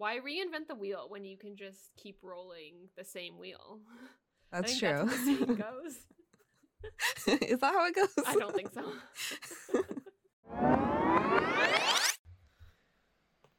[0.00, 3.80] Why reinvent the wheel when you can just keep rolling the same wheel?
[4.50, 5.04] That's true.
[5.04, 5.44] That's
[7.26, 7.36] goes.
[7.42, 8.08] Is that how it goes?
[8.26, 8.94] I don't think so.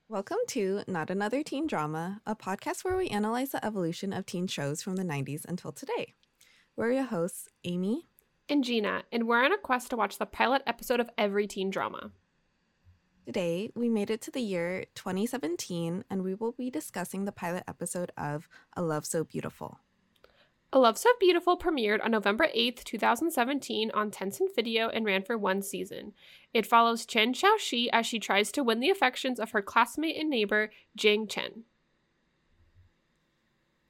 [0.09, 4.47] Welcome to Not Another Teen Drama, a podcast where we analyze the evolution of teen
[4.47, 6.15] shows from the 90s until today.
[6.75, 8.07] We're your hosts, Amy.
[8.49, 11.69] and Gina, and we're on a quest to watch the pilot episode of every teen
[11.69, 12.09] drama.
[13.25, 17.63] Today, we made it to the year 2017, and we will be discussing the pilot
[17.67, 19.79] episode of A Love So Beautiful.
[20.73, 25.37] A Love So Beautiful premiered on November 8th, 2017 on Tencent Video and ran for
[25.37, 26.13] one season.
[26.51, 30.29] It follows Chen Xiaoxi as she tries to win the affections of her classmate and
[30.29, 31.65] neighbor, Jiang Chen.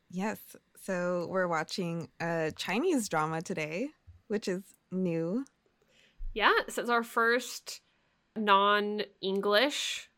[0.10, 0.40] Yes,
[0.84, 3.92] so we're watching a Chinese drama today,
[4.28, 5.46] which is new.
[6.34, 7.80] Yeah, this is our first
[8.36, 10.10] non-English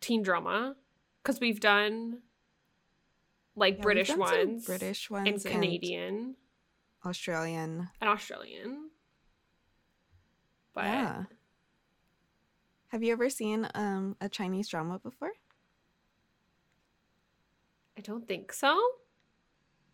[0.00, 0.76] teen drama
[1.22, 2.22] because we've done
[3.56, 6.36] like Yeah, British done ones, British ones, and Canadian
[7.04, 7.88] Australian.
[8.00, 8.90] and Australian.
[10.74, 11.24] But yeah.
[12.88, 15.32] Have you ever seen um, a Chinese drama before?
[17.96, 18.80] I don't think so.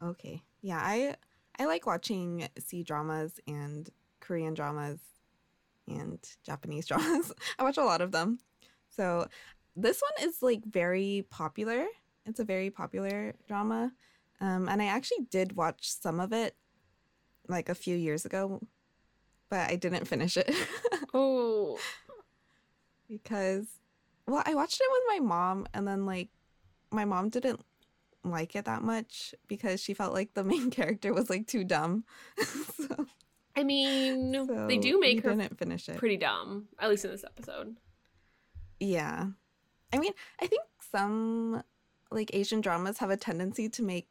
[0.02, 0.42] Okay.
[0.62, 1.16] Yeah, I
[1.58, 3.88] I like watching C dramas and
[4.20, 4.98] Korean dramas
[5.88, 7.32] and Japanese dramas.
[7.58, 8.38] I watch a lot of them.
[8.88, 9.28] So
[9.74, 11.86] this one is like very popular.
[12.24, 13.92] It's a very popular drama.
[14.40, 16.56] Um, and I actually did watch some of it
[17.48, 18.60] like a few years ago,
[19.48, 20.52] but I didn't finish it
[21.14, 21.78] Oh,
[23.08, 23.66] because
[24.26, 26.28] well, I watched it with my mom and then like
[26.90, 27.60] my mom didn't
[28.24, 32.04] like it that much because she felt like the main character was like too dumb.
[32.76, 33.06] so,
[33.56, 34.32] I mean,
[34.68, 35.96] they do make her didn't finish it.
[35.96, 37.76] pretty dumb, at least in this episode.
[38.80, 39.26] yeah.
[39.92, 41.62] I mean, I think some
[42.10, 44.08] like Asian dramas have a tendency to make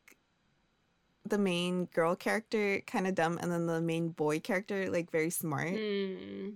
[1.27, 5.29] the main girl character kind of dumb and then the main boy character like very
[5.29, 5.73] smart.
[5.73, 6.55] Mm,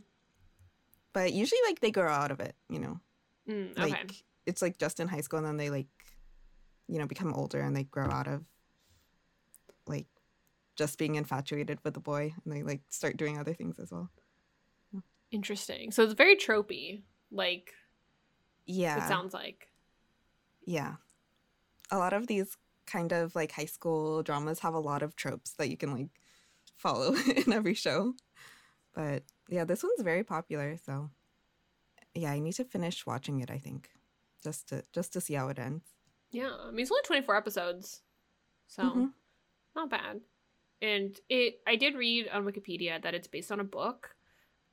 [1.13, 2.99] But usually like they grow out of it, you know.
[3.47, 4.15] mm, Like okay.
[4.45, 5.87] it's like just in high school and then they like
[6.87, 8.43] you know become older and they grow out of
[9.85, 10.07] like
[10.79, 14.09] just being infatuated with the boy and they like start doing other things as well.
[15.31, 15.91] Interesting.
[15.91, 17.73] So it's very tropey, like
[18.65, 18.97] Yeah.
[19.03, 19.67] it sounds like.
[20.65, 20.95] Yeah.
[21.91, 22.57] A lot of these
[22.87, 26.09] kind of like high school dramas have a lot of tropes that you can like
[26.77, 27.13] follow
[27.45, 28.13] in every show.
[28.95, 31.11] But yeah, this one's very popular, so
[32.15, 33.89] yeah, I need to finish watching it, I think.
[34.43, 35.83] Just to just to see how it ends.
[36.31, 38.01] Yeah, I mean it's only 24 episodes.
[38.67, 39.13] So, Mhm.
[39.75, 40.21] not bad.
[40.81, 44.15] And it I did read on Wikipedia that it's based on a book.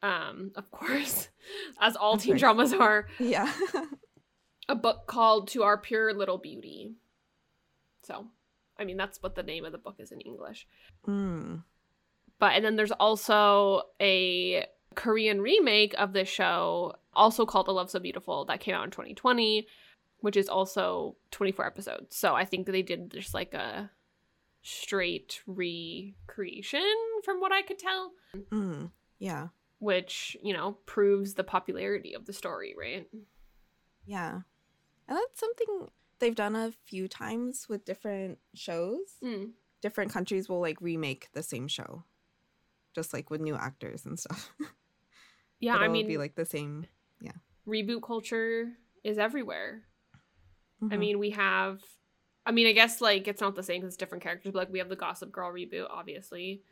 [0.02, 1.28] Um, of course,
[1.80, 3.52] as all teen dramas are, Yeah.
[4.68, 6.94] a book called To Our Pure Little Beauty.
[8.02, 8.26] So,
[8.78, 10.66] I mean that's what the name of the book is in English.
[11.06, 11.62] mm.
[12.38, 17.90] But and then there's also a Korean remake of this show, also called the Love
[17.90, 19.66] So Beautiful, that came out in 2020,
[20.20, 22.14] which is also 24 episodes.
[22.16, 23.90] So I think they did just like a
[24.68, 26.84] straight recreation
[27.24, 28.90] from what I could tell, Mm.
[29.18, 29.48] Yeah.
[29.78, 33.08] which, you know, proves the popularity of the story, right?
[34.04, 34.40] Yeah.
[35.08, 35.88] And that's something
[36.18, 39.18] they've done a few times with different shows.
[39.22, 39.52] Mm.
[39.82, 42.04] Different countries will like remake the same show.
[42.94, 44.52] Just like with new actors and stuff.
[45.58, 46.86] Yeah, I mean, be like the same.
[47.18, 47.32] Yeah.
[47.66, 49.84] reboot culture is everywhere.
[50.82, 50.98] I Mhm.
[50.98, 51.82] mean, we have.
[52.46, 54.72] I mean, I guess like it's not the same because it's different characters, but like
[54.72, 56.62] we have the Gossip Girl reboot, obviously,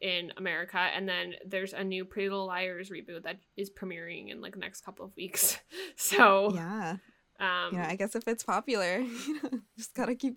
[0.00, 4.40] in America, and then there's a new Pretty Little Liars reboot that is premiering in
[4.40, 5.58] like the next couple of weeks.
[5.96, 6.96] So, yeah.
[7.38, 10.36] um, Yeah, I guess if it's popular, you know, just gotta keep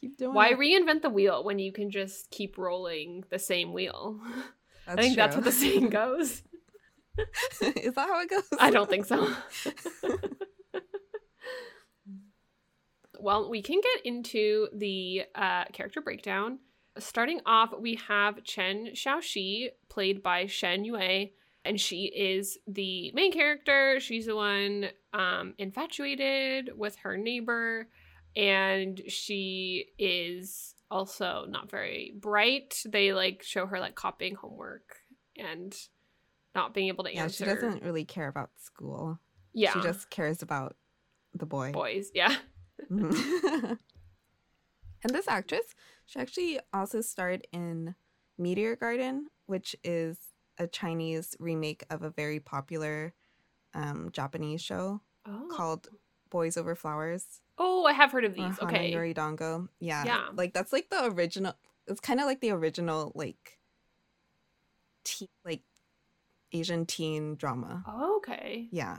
[0.00, 0.58] keep doing why it.
[0.58, 4.18] reinvent the wheel when you can just keep rolling the same wheel?
[4.86, 6.42] That's I think that's what the saying goes.
[7.62, 8.42] Is that how it goes?
[8.60, 9.32] I don't think so.
[13.24, 16.58] Well, we can get into the uh, character breakdown.
[16.98, 21.30] Starting off, we have Chen Xiaoxi, played by Shen Yue,
[21.64, 23.98] and she is the main character.
[23.98, 27.88] She's the one um, infatuated with her neighbor,
[28.36, 32.82] and she is also not very bright.
[32.86, 34.96] They like show her like copying homework
[35.36, 35.74] and
[36.54, 37.44] not being able to Yeah, answer.
[37.44, 39.18] she doesn't really care about school.
[39.54, 40.76] Yeah, She just cares about
[41.32, 41.72] the boy.
[41.72, 42.10] boys.
[42.14, 42.36] Yeah.
[42.90, 43.78] Mhm.
[45.02, 45.64] and this actress,
[46.06, 47.94] she actually also starred in
[48.38, 50.18] Meteor Garden, which is
[50.58, 53.12] a Chinese remake of a very popular
[53.74, 55.48] um, Japanese show Oh.
[55.50, 55.88] called
[56.30, 57.40] Boys Over Flowers.
[57.58, 58.42] Oh, I have heard of these.
[58.58, 58.92] Hana Okay.
[58.92, 59.68] Yori Dango.
[59.80, 60.04] Yeah.
[60.04, 60.28] Yeah.
[60.34, 61.54] Like that's like the original
[61.86, 63.58] it's kind of like the original like
[65.04, 65.62] teen, like
[66.52, 67.84] Asian teen drama.
[67.86, 68.68] Oh, okay.
[68.70, 68.98] Yeah.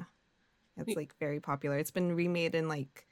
[0.78, 1.78] It's like very popular.
[1.78, 3.06] It's been remade in like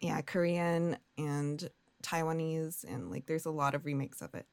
[0.00, 1.68] yeah, Korean and
[2.02, 4.46] Taiwanese and like there's a lot of remakes of it.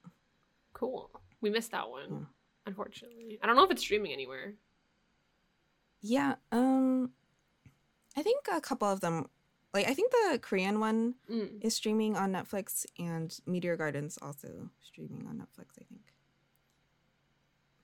[0.73, 1.09] Cool.
[1.41, 2.25] We missed that one, Yeah.
[2.65, 3.39] unfortunately.
[3.41, 4.55] I don't know if it's streaming anywhere.
[6.01, 7.11] Yeah, um
[8.17, 9.27] I think a couple of them
[9.73, 11.63] like I think the Korean one Mm.
[11.63, 16.13] is streaming on Netflix and Meteor Gardens also streaming on Netflix, I think.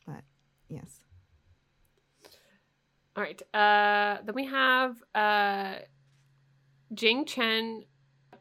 [0.05, 0.23] But
[0.69, 1.03] yes.
[3.15, 3.41] All right.
[3.53, 5.75] Uh, then we have uh,
[6.93, 7.83] Jiang Chen,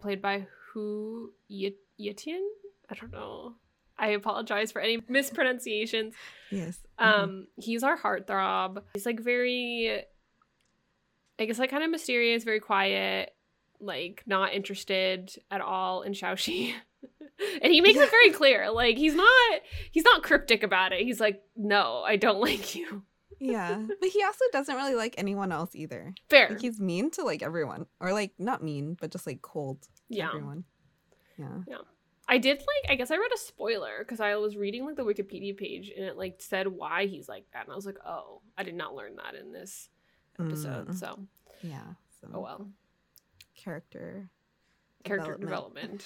[0.01, 2.41] played by Hu Ye- Yetian.
[2.91, 3.55] I don't know.
[3.99, 6.15] I apologize for any mispronunciations.
[6.51, 6.79] Yes.
[6.99, 7.07] mhm.
[7.07, 8.83] Um, he's our heartthrob.
[8.95, 10.03] He's like very,
[11.39, 13.31] I guess, like kind of mysterious, very quiet,
[13.79, 16.73] like not interested at all in Xiaoxi.
[17.63, 19.61] and he makes it very clear, like he's not,
[19.93, 21.03] he's not cryptic about it.
[21.03, 23.03] He's like, no, I don't like you.
[23.41, 23.83] Yeah.
[24.01, 26.15] But he also doesn't really like anyone else either.
[26.29, 26.51] Fair.
[26.51, 27.87] Like he's mean to like everyone.
[28.01, 30.29] Or like not mean, but just like cold to yeah.
[30.29, 30.65] everyone.
[31.39, 31.59] Yeah.
[31.67, 31.79] Yeah.
[32.29, 35.05] I did like I guess I read a spoiler because I was reading like the
[35.05, 38.41] Wikipedia page and it like said why he's like that and I was like oh
[38.57, 39.89] I did not learn that in this
[40.39, 40.95] episode Mm.
[40.95, 41.19] so
[41.63, 41.95] Yeah.
[42.21, 42.71] So oh well
[43.57, 44.31] character
[45.03, 46.05] character development.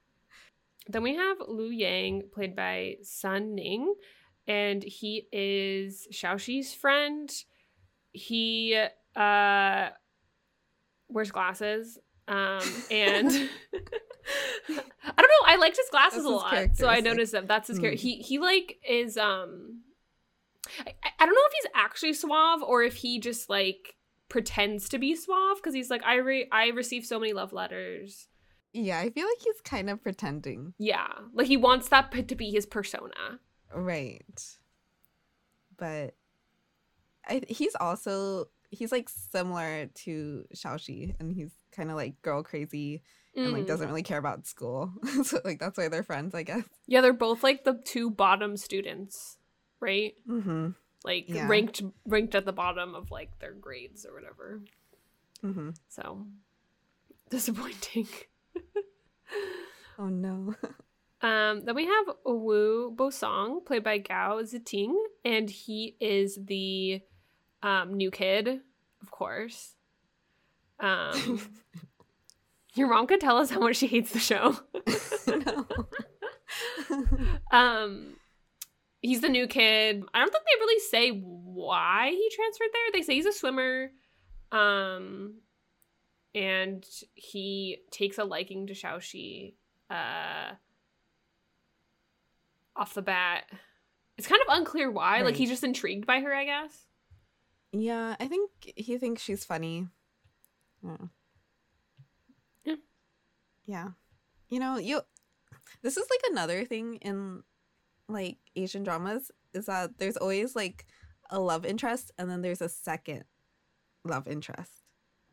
[0.88, 3.94] then we have Lu Yang played by Sun Ning
[4.46, 7.30] and he is Xiaoxi's friend
[8.12, 8.80] he
[9.16, 9.88] uh
[11.08, 11.98] wears glasses
[12.28, 12.60] um
[12.90, 13.30] and
[14.68, 15.46] I don't know.
[15.46, 17.98] I liked his glasses That's a lot, so I noticed that that's his character.
[17.98, 18.02] Mm.
[18.02, 19.80] He he like is um,
[20.86, 23.96] I, I don't know if he's actually suave or if he just like
[24.28, 28.28] pretends to be suave because he's like I re- I receive so many love letters.
[28.72, 30.74] Yeah, I feel like he's kind of pretending.
[30.78, 33.40] Yeah, like he wants that p- to be his persona.
[33.74, 34.42] Right.
[35.76, 36.14] But
[37.26, 43.02] I he's also he's like similar to Xiaoxi and he's kind of like girl crazy
[43.36, 43.68] and like Mm.
[43.68, 44.92] doesn't really care about school.
[45.24, 46.64] so like that's why they're friends, I guess.
[46.86, 49.38] Yeah, they're both like the two bottom students,
[49.80, 50.14] right?
[50.28, 50.74] Mhm.
[51.04, 51.48] Like Yeah.
[51.48, 54.60] ranked ranked at the bottom of like their grades or whatever.
[55.42, 55.76] Mhm.
[55.88, 56.26] So
[57.30, 58.08] disappointing.
[59.98, 60.54] Oh no.
[61.22, 64.94] Um, then we have Wu Bosong, played by Gao Ziting,
[65.24, 67.02] and he is the
[67.62, 68.60] um, new kid,
[69.02, 69.74] of course.
[70.78, 71.40] Um,
[72.74, 74.58] your mom could tell us how much she hates the show.
[77.50, 78.14] um,
[79.02, 80.02] he's the new kid.
[80.14, 82.92] I don't think they really say why he transferred there.
[82.92, 83.90] They say he's a swimmer,
[84.52, 85.34] um,
[86.34, 89.52] and he takes a liking to Xiaoxi.
[89.90, 90.52] Uh,
[92.80, 93.44] off the bat,
[94.16, 95.22] it's kind of unclear why.
[95.22, 96.86] Like he's just intrigued by her, I guess.
[97.72, 99.86] yeah, I think he thinks she's funny.
[100.82, 100.96] Yeah.
[102.64, 102.74] Yeah.
[103.66, 103.88] Yeah.
[104.48, 105.02] You know, you
[105.82, 107.42] this is like another thing in
[108.08, 110.86] like Asian dramas is that there's always like
[111.30, 113.24] a love interest and then there's a second
[114.04, 114.72] love interest.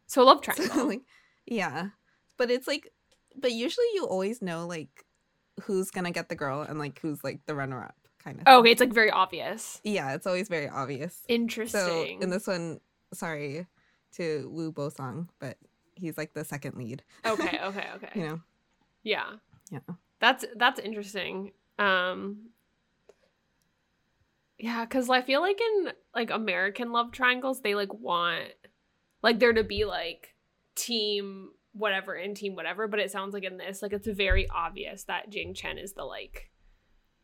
[0.06, 0.88] So love So, triangle.
[0.88, 1.02] like,
[1.46, 1.90] yeah.
[2.38, 2.92] But it's like
[3.40, 5.06] but usually you always know like
[5.64, 8.44] who's gonna get the girl and like who's like the runner up kind of.
[8.48, 9.82] oh, okay, it's like very obvious.
[9.84, 11.24] Yeah, it's always very obvious.
[11.28, 11.80] Interesting.
[11.80, 12.80] So in this one,
[13.14, 13.68] sorry
[14.14, 15.58] to Wu Bo Song, but
[15.96, 17.04] he's like the second lead.
[17.26, 18.10] okay, okay, okay.
[18.16, 18.42] You know.
[19.04, 19.28] Yeah.
[19.72, 19.80] Yeah.
[20.20, 21.52] That's that's interesting.
[21.80, 22.50] Um
[24.58, 28.52] Yeah, cuz I feel like in like American love triangles they like want
[29.22, 30.36] like there to be like
[30.76, 35.04] team whatever in team whatever, but it sounds like in this like it's very obvious
[35.06, 36.50] that Jiang Chen is the like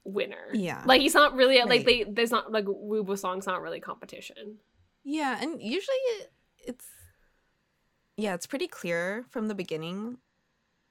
[0.03, 0.47] winner.
[0.53, 0.83] Yeah.
[0.85, 4.57] Like he's not really like they there's not like Wu Bo Song's not really competition.
[5.03, 6.31] Yeah, and usually it-
[6.65, 6.85] it's
[8.17, 10.17] yeah, it's pretty clear from the beginning.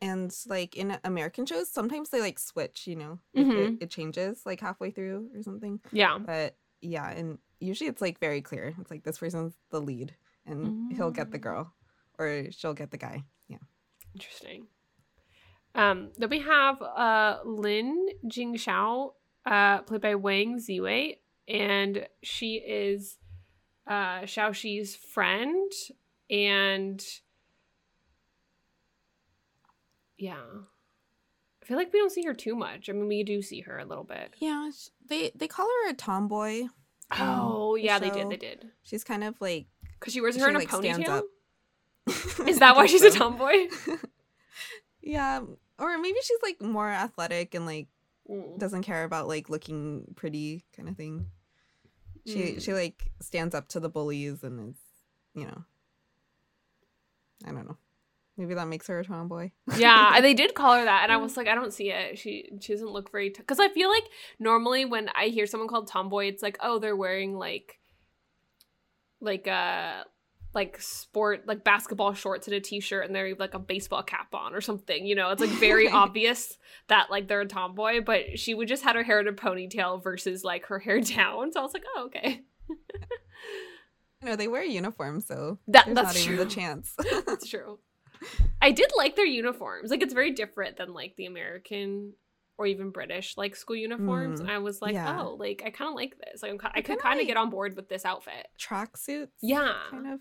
[0.00, 3.76] And like in American shows, sometimes they like switch, you know, Mhm.
[3.76, 5.78] it, it changes like halfway through or something.
[5.92, 6.19] Yeah.
[6.19, 8.75] But yeah, and usually it's like very clear.
[8.81, 11.42] It's like this person's the lead, and he'll get the Mm.
[11.42, 11.73] girl,
[12.19, 13.23] or she'll get the guy.
[14.14, 14.66] Interesting.
[15.75, 19.12] Um, then we have uh, Lin Jingxiao,
[19.47, 21.16] uh, played by Wang Ziwei,
[21.49, 23.16] and she is
[23.87, 25.73] uh, Xiaoxi's friend,
[26.31, 27.02] and
[30.19, 32.88] yeah, I feel like we don't see her too much.
[32.88, 34.35] I mean, we do see her a little bit.
[34.38, 34.71] Yeah,
[35.09, 36.64] they they call her a tomboy.
[37.19, 38.31] Oh, the yeah, they did.
[38.31, 39.66] They did She's kind of like
[39.99, 41.23] because she wears She, her in a like, ponytail.
[42.47, 43.68] Is that why she's a tomboy?
[45.02, 45.40] yeah,
[45.78, 47.88] or maybe she's like more athletic and like
[48.30, 48.56] Mm.
[48.56, 51.26] doesn't care about like looking pretty kind of thing.
[52.25, 52.62] She Mm.
[52.62, 54.76] she like stands up to the bullies and is,
[55.35, 55.64] you know.
[57.44, 57.76] I don't know.
[58.37, 59.50] Maybe that makes her a tomboy.
[59.76, 62.16] yeah, they did call her that, and I was like, I don't see it.
[62.16, 64.04] She she doesn't look very because I feel like
[64.38, 67.80] normally when I hear someone called tomboy, it's like oh they're wearing like
[69.21, 70.04] like uh
[70.54, 74.54] like sport like basketball shorts and a t-shirt and they're like a baseball cap on
[74.54, 78.52] or something you know it's like very obvious that like they're a tomboy but she
[78.54, 81.62] would just had her hair in a ponytail versus like her hair down so i
[81.62, 82.42] was like oh okay
[84.21, 86.37] You know, they wear uniforms, so That- that's true.
[86.37, 86.94] the chance.
[87.26, 87.80] That's true.
[88.61, 89.90] I did like their uniforms.
[89.90, 92.12] Like it's very different than like the American
[92.56, 94.38] or even British like school uniforms.
[94.38, 95.21] Mm, And I was like, yeah.
[95.23, 96.40] oh, like I kind of like this.
[96.40, 98.47] Like I'm, I could kinda like- get on board with this outfit.
[98.56, 99.32] Track suits.
[99.42, 99.73] Yeah.
[99.90, 100.21] Kind of.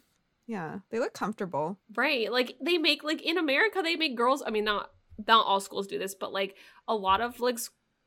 [0.51, 0.79] Yeah.
[0.89, 1.79] They look comfortable.
[1.95, 2.29] Right.
[2.29, 4.43] Like they make like in America they make girls.
[4.45, 4.91] I mean, not
[5.25, 6.57] not all schools do this, but like
[6.89, 7.57] a lot of like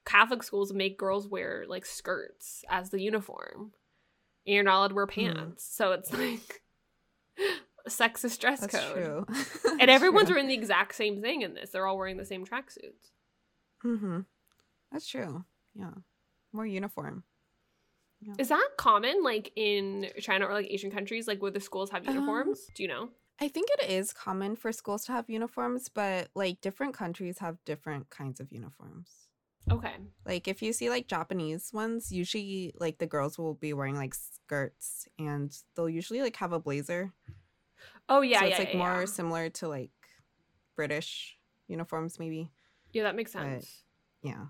[0.05, 3.73] Catholic schools make girls wear like skirts as the uniform.
[4.47, 5.65] And you're not allowed to wear pants.
[5.65, 6.61] So it's like
[7.89, 8.93] sexist dress That's code.
[8.95, 9.27] true.
[9.81, 11.71] And everyone's wearing the exact same thing in this.
[11.71, 13.13] They're all wearing the same tracksuits.
[13.83, 14.21] Mm-hmm.
[14.93, 15.47] That's true.
[15.75, 15.93] Yeah.
[16.53, 17.25] More uniform.
[18.39, 22.07] Is that common, like in China or like Asian countries, like where the schools have
[22.09, 22.61] Um, uniforms?
[22.75, 23.11] Do you know?
[23.41, 27.57] I think it is common for schools to have uniforms, but like different countries have
[27.65, 29.11] different kinds of uniforms.
[29.71, 29.95] Okay.
[30.25, 34.15] Like if you see like Japanese ones, usually like the girls will be wearing like
[34.15, 37.13] skirts and they'll usually like have a blazer.
[38.09, 39.05] Oh yeah, so yeah, it's like yeah, more yeah.
[39.07, 39.91] similar to like
[40.77, 42.51] British uniforms maybe.
[42.93, 43.83] Yeah, that makes but- sense.
[44.23, 44.47] Yeah.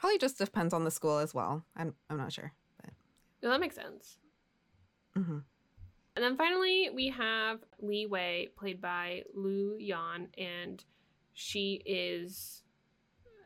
[0.00, 1.64] Probably just depends on the school as well.
[1.76, 2.52] I'm I'm not sure.
[3.42, 4.18] Yeah, that makes sense.
[5.14, 5.38] hmm
[6.14, 10.84] And then finally, we have Li Wei, played by Lu Yan, and
[11.34, 12.62] she is,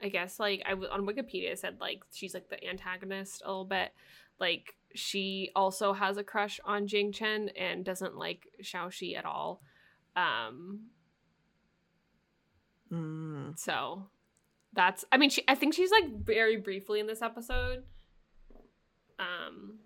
[0.02, 3.64] I guess, like I w- on Wikipedia said like she's like the antagonist a little
[3.64, 3.92] bit.
[4.38, 9.62] Like she also has a crush on Jiang Chen and doesn't like Xiaoxi at all.
[10.16, 10.90] Um,
[12.92, 13.56] Mm.
[13.56, 14.08] so
[14.72, 17.84] that's I mean she I think she's like very briefly in this episode.
[19.18, 19.78] Um,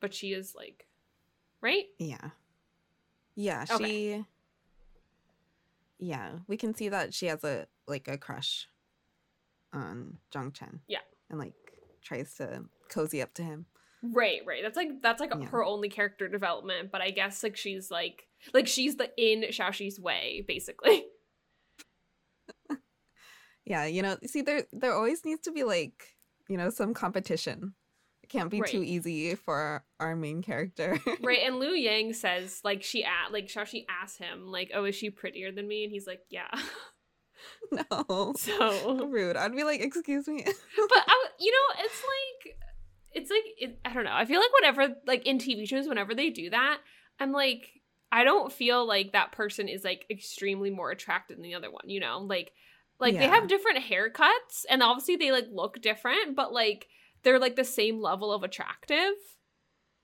[0.00, 0.86] but she is like,
[1.62, 1.84] right?
[1.98, 2.30] Yeah.
[3.36, 3.84] Yeah, Okay.
[3.84, 4.24] she
[5.98, 8.68] Yeah, we can see that she has a like a crush
[9.72, 10.80] on Jiang Chen.
[10.88, 10.98] Yeah.
[11.30, 11.54] And like
[12.02, 13.66] tries to cozy up to him.
[14.02, 14.62] Right, right.
[14.62, 15.46] That's like that's like Yeah.
[15.46, 19.98] her only character development, but I guess like she's like like she's the in Xiaoxi's
[19.98, 21.03] way, basically.
[23.64, 26.16] Yeah, you know, see there there always needs to be like,
[26.48, 27.74] you know, some competition.
[28.22, 30.98] It can't be too easy for our, main character.
[31.22, 34.94] right, and Lu Yang says like she at like Xiaoxi asks him like, "Oh, is
[34.94, 36.48] she prettier than me?" And he's like, "Yeah."
[37.72, 38.34] no.
[38.38, 39.36] so, Rude.
[39.36, 40.42] I'd be like, excuse me.
[40.44, 40.54] but
[41.06, 42.56] I, you know, it's like
[43.12, 44.14] it's like it, I don't know.
[44.14, 46.78] I feel like whenever like in TV shows, whenever they do that,
[47.20, 47.70] I'm like,
[48.10, 51.88] I don't feel like that person is like extremely more attractive than the other one.
[51.88, 52.52] You know, like
[53.00, 56.88] like they have different haircuts, and obviously they like look different, but like
[57.22, 59.14] they're like the same level of attractive.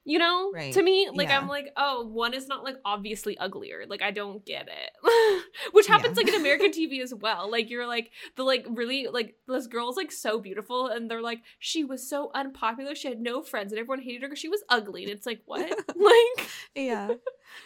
[0.04, 0.72] You know, Right.
[0.72, 1.38] to me, like Yeah.
[1.38, 3.84] I'm like, oh, one is not like obviously uglier.
[3.86, 6.24] Like I don't get it, which happens Yeah.
[6.24, 7.50] like in American TV as well.
[7.50, 11.42] Like you're like the like really like this girl's like so beautiful, and they're like
[11.58, 12.94] she was so unpopular.
[12.94, 15.02] She had no friends, and everyone hated her because she was ugly.
[15.04, 15.68] And it's like what?
[15.96, 17.10] like yeah.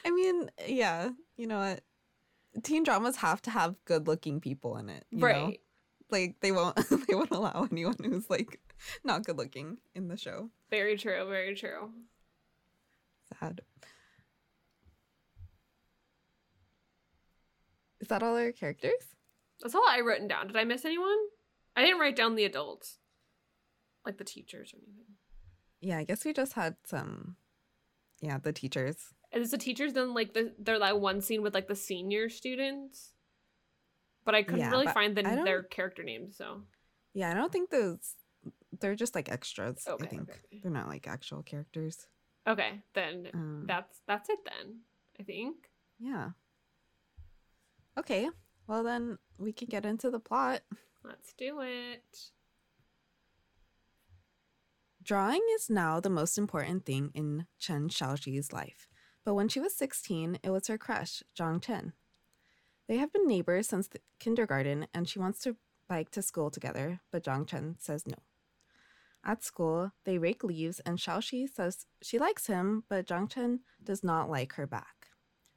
[0.05, 1.83] I mean, yeah, you know what?
[2.63, 5.05] Teen dramas have to have good looking people in it.
[5.11, 5.27] you know?
[5.27, 5.61] right?
[6.11, 6.77] Like they won't
[7.09, 8.61] they won't allow anyone who's like
[9.03, 10.51] not good looking in the show.
[10.71, 11.27] Very true.
[11.29, 11.91] Very true.
[13.41, 13.63] Sad.
[18.01, 19.17] Is that all our characters?
[19.63, 20.49] That's all I written down.
[20.49, 21.17] Did I miss anyone?
[21.75, 22.99] I didn't write down the adults,
[24.05, 25.17] like the teachers or anything.
[25.81, 27.37] Yeah, I guess we just had some
[28.21, 28.97] yeah, the teachers.
[29.35, 33.13] It's the teachers then like the they're like one scene with like the senior students,
[34.25, 36.37] but I couldn't Yeah, really find the, their character names.
[36.37, 36.63] So
[37.15, 38.15] Yeah, I don't think those
[38.81, 40.23] they're just like extras, Okay, I think.
[40.31, 40.61] okay.
[40.63, 42.07] They're not like actual characters.
[42.47, 44.81] okay, then Um, that's that's it then.
[45.19, 45.57] I think.
[45.99, 46.31] yeah.
[47.99, 48.29] Okay.
[48.67, 50.63] Well then we can get into the plot.
[51.05, 52.31] Let's do it.
[55.03, 58.89] Drawing is now the most important thing in Chen Xiaoxi's life,
[59.25, 61.93] but when she was 16, it was her crush, Jiang Chen.
[62.87, 65.57] They have been neighbors since the kindergarten, and she wants to
[65.89, 68.17] bike to school together, but Jiang Chen says no.
[69.25, 74.05] At school, they rake leaves, and Xiaoxi says she likes him, but Jiang Chen does
[74.05, 75.09] not like her back.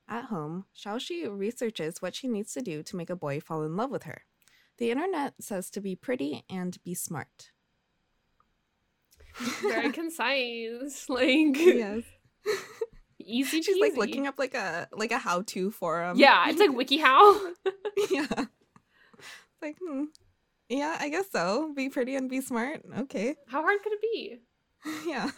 [0.08, 3.76] At home, Xiaoxi researches what she needs to do to make a boy fall in
[3.76, 4.22] love with her.
[4.78, 7.52] The internet says to be pretty and be smart.
[9.62, 11.10] Very concise.
[11.10, 12.04] Like yes.
[13.28, 16.18] easy She's like looking up like a like a how to forum.
[16.18, 17.54] Yeah, it's like WikiHow.
[18.12, 18.46] yeah.
[19.20, 20.06] It's like, hmm.
[20.70, 21.74] Yeah, I guess so.
[21.76, 22.82] Be pretty and be smart.
[23.00, 23.36] Okay.
[23.48, 24.38] How hard could it be?
[25.08, 25.32] yeah.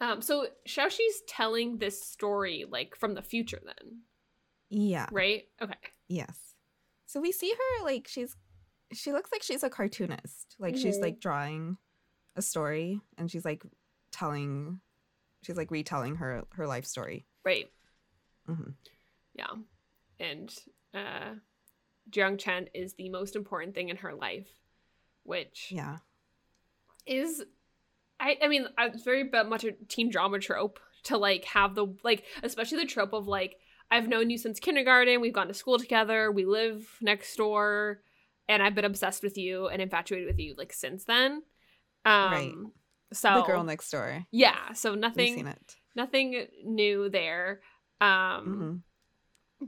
[0.00, 4.00] Um, so Xiaoxi's telling this story like from the future then,
[4.70, 5.06] yeah.
[5.12, 5.44] right?
[5.62, 5.74] Okay.
[6.08, 6.36] Yes.
[7.06, 8.36] So we see her like she's
[8.92, 10.56] she looks like she's a cartoonist.
[10.58, 11.02] Like she's Mhm.
[11.02, 11.76] like drawing
[12.36, 13.62] a story and she's like
[14.10, 14.80] telling
[15.44, 17.26] she's like retelling her her life story.
[17.44, 17.70] Right.
[18.46, 18.70] hmm
[19.34, 19.52] Yeah.
[20.20, 20.54] And
[20.94, 21.34] uh
[22.10, 24.48] Jiang Chen is the most important thing in her life,
[25.22, 25.98] which Yeah.
[27.06, 27.42] is
[28.20, 32.24] I I mean, it's very much a teen drama trope to like have the like
[32.42, 33.56] especially the trope of like
[33.90, 38.02] I've known you since kindergarten, we've gone to school together, we live next door,
[38.48, 41.42] and I've been obsessed with you and infatuated with you like since then.
[42.04, 42.54] Um Right.
[43.12, 44.24] So the girl next door.
[44.30, 45.52] Yeah, so nothing
[45.94, 47.60] nothing new there.
[48.00, 48.74] Um hmm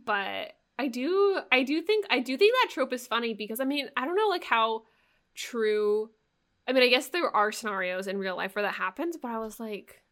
[0.05, 3.65] but I do I do think I do think that trope is funny because I
[3.65, 4.83] mean, I don't know like how
[5.35, 6.11] true
[6.69, 9.39] I mean, I guess there are scenarios in real life where that happens, but I
[9.39, 10.03] was like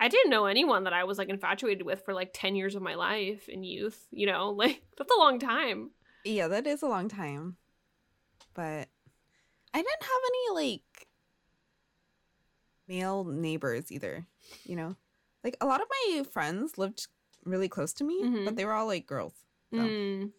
[0.00, 2.82] I didn't know anyone that I was like infatuated with for like 10 years of
[2.82, 4.50] my life in youth, you know?
[4.56, 5.90] Like that's a long time.
[6.24, 7.56] Yeah, that is a long time.
[8.54, 8.88] But
[9.74, 10.82] I didn't have any like
[12.88, 14.26] male neighbors either,
[14.64, 14.96] you know?
[15.44, 17.06] Like a lot of my friends lived
[17.44, 18.44] really close to me, Mhm.
[18.44, 19.34] but they were all like girls.
[19.72, 20.32] So Mm.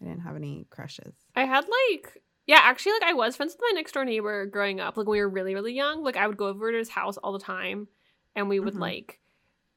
[0.00, 1.14] I didn't have any crushes.
[1.36, 4.80] I had like yeah, actually like I was friends with my next door neighbor growing
[4.80, 4.96] up.
[4.96, 6.02] Like when we were really, really young.
[6.02, 7.86] Like I would go over to his house all the time
[8.34, 8.80] and we would Mhm.
[8.80, 9.20] like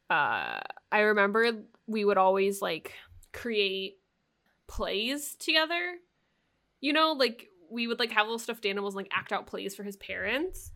[0.09, 0.59] uh
[0.91, 1.51] I remember
[1.87, 2.93] we would always like
[3.33, 3.97] create
[4.67, 5.95] plays together.
[6.81, 9.75] You know, like we would like have little stuffed animals and, like act out plays
[9.75, 10.71] for his parents.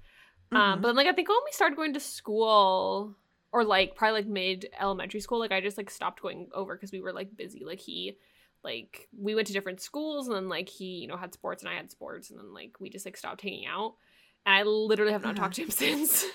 [0.54, 0.82] Um Mhm.
[0.82, 3.16] but then, like I think when we started going to school
[3.52, 6.92] or like probably like mid elementary school, like I just like stopped going over because
[6.92, 7.64] we were like busy.
[7.66, 8.18] Like he
[8.64, 11.72] like we went to different schools and then like he, you know, had sports and
[11.72, 13.96] I had sports and then like we just like stopped hanging out.
[14.46, 15.44] And I literally have not Uh-huh.
[15.44, 16.26] talked to him since.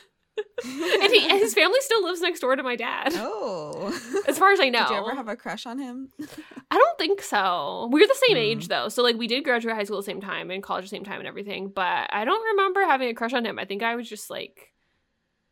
[0.65, 3.13] And he and his family still lives next door to my dad.
[3.15, 3.93] oh.
[4.27, 4.81] As far as I know.
[4.87, 6.11] Did you ever have a crush on him?
[6.71, 7.89] I don't think so.
[7.93, 8.41] We're the same Mm.
[8.41, 8.89] age though.
[8.89, 10.97] So like we did graduate high school at the same time and college at the
[10.97, 13.59] same time and everything, but I don't remember having a crush on him.
[13.59, 14.73] I think I was just like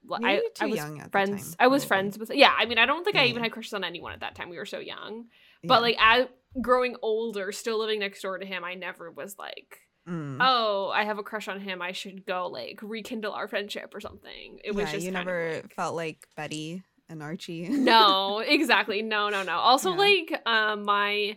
[0.05, 1.51] well, I, Maybe I was young friends.
[1.51, 3.73] time, I was friends with yeah, I mean I don't think I even had crushes
[3.75, 4.51] on anyone at that time.
[4.51, 5.27] We were so young.
[5.63, 5.69] Yeah.
[5.69, 6.27] But like as
[6.61, 10.39] growing older, still living next door to him, I never was like, Mm.
[10.41, 11.81] Oh, I have a crush on him.
[11.81, 14.59] I should go like rekindle our friendship or something.
[14.65, 17.69] It was yeah, just you never like- felt like Betty and Archie.
[17.69, 19.97] no exactly no no no also Yeah.
[19.99, 21.37] like um my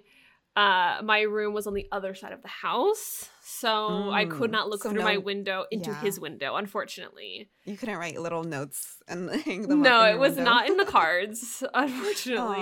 [0.56, 4.53] uh my room was on the other side of the house so i could Mm,
[4.53, 6.01] not look so through my window into yeah.
[6.01, 9.81] his window unfortunately you couldn't write little notes and hang them.
[9.81, 10.51] no it was window?
[10.51, 12.57] not in the cards unfortunately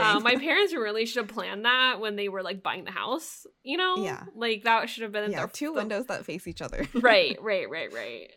[0.00, 2.90] Aw, uh, my parents really should have planned that when they were like buying the
[2.90, 4.24] house you know Yeah.
[4.34, 6.86] like that should have been yeah, their two the- windows that face each other.
[6.94, 8.30] right right right right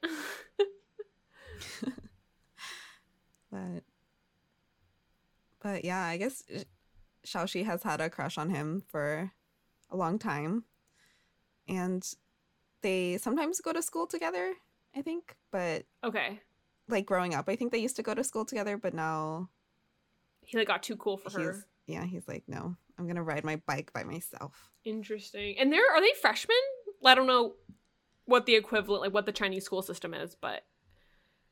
[3.51, 3.83] but
[5.61, 6.43] but yeah, I guess
[7.25, 9.31] Xiaoxi has had a crush on him for
[9.89, 10.63] a long time,
[11.67, 12.05] and
[12.81, 14.53] they sometimes go to school together.
[14.95, 16.39] I think, but okay
[16.87, 19.49] like growing up, I think they used to go to school together, but now
[20.41, 23.57] he like got too cool for her yeah, he's like, no, I'm gonna ride my
[23.67, 24.71] bike by myself.
[24.83, 25.57] Interesting.
[25.59, 26.55] And they're are they freshmen?
[27.05, 27.53] I don't know
[28.25, 30.63] what the equivalent, like what the Chinese school system is, but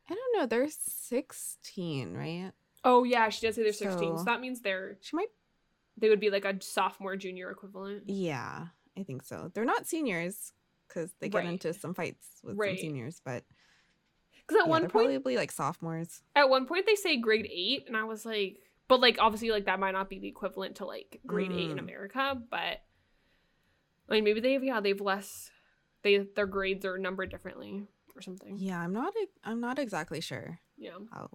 [0.09, 0.45] I don't know.
[0.47, 2.51] They're 16, right?
[2.83, 5.29] oh yeah, she does say they're sixteen, so, So- that means they're She might.
[5.97, 8.03] they would be like a sophomore, junior equivalent.
[8.07, 8.67] Yeah,
[8.97, 9.51] I think so.
[9.53, 10.53] They're not seniors
[10.87, 11.47] because they get Right.
[11.49, 12.77] into some fights with Right.
[12.77, 13.43] some seniors, but
[14.45, 16.21] Because at yeah, one they're point, probably like sophomores.
[16.35, 19.65] at one point they say grade eight, and I was like, but like obviously like
[19.65, 21.83] that might not be the equivalent to like grade eight in Mm.
[21.83, 22.81] America, but
[24.09, 25.49] I mean maybe they've yeah they've less
[26.03, 28.57] they their grades are numbered differently or something.
[28.57, 29.13] Yeah, I'm not.
[29.43, 30.97] I'm not exactly sure Yeah.
[31.11, 31.29] how.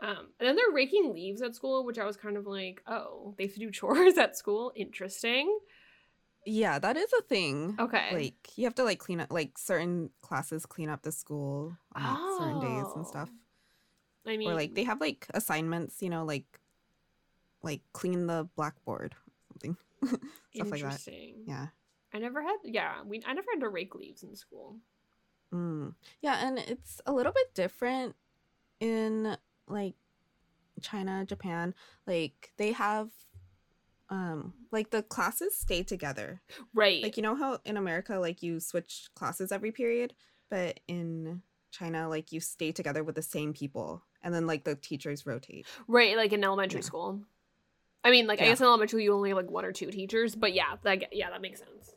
[0.00, 3.34] Um, and then they're raking leaves at school, which I was kind of like, oh,
[3.38, 4.72] they have to do chores at school.
[4.74, 5.56] Interesting.
[6.44, 7.76] Yeah, that is a thing.
[7.78, 8.10] Okay.
[8.12, 9.32] Like you have to like clean up.
[9.32, 13.30] Like certain classes clean up the school on like, certain days and stuff.
[14.26, 16.02] I mean, or like they have like assignments.
[16.02, 16.60] You know, like
[17.62, 19.14] like clean the blackboard
[19.48, 19.76] something.
[20.04, 20.18] stuff
[20.52, 20.76] like that.
[20.78, 21.44] interesting.
[21.46, 21.66] Yeah.
[22.12, 22.56] I never had.
[22.64, 23.22] Yeah, we.
[23.26, 24.76] I never had to rake leaves in school.
[25.54, 25.94] Mm.
[26.22, 28.16] Yeah, and it's a little bit different
[28.80, 29.36] in
[29.68, 29.94] like
[30.80, 31.74] China, Japan,
[32.06, 33.10] like they have
[34.12, 36.42] um like the classes stay together.
[36.74, 37.02] Right.
[37.02, 40.14] Like you know how in America like you switch classes every period,
[40.50, 44.74] but in China like you stay together with the same people and then like the
[44.76, 45.66] teachers rotate.
[45.88, 46.84] right, like in elementary Yeah.
[46.86, 47.22] school.
[48.04, 50.34] I mean, like I guess in elementary you only have like one or two teachers,
[50.34, 51.92] but yeah, that yeah, that makes sense.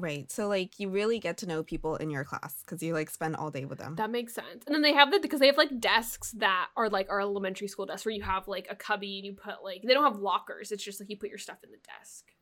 [0.00, 0.30] Right.
[0.30, 3.34] So like you really get to know people in your class cuz you like spend
[3.34, 3.96] all day with them.
[3.96, 4.64] That makes sense.
[4.64, 7.66] And then they have the because they have like desks that are like our elementary
[7.66, 10.20] school desks where you have like a cubby and you put like they don't have
[10.22, 10.70] lockers.
[10.70, 12.32] It's just like you put your stuff in the desk.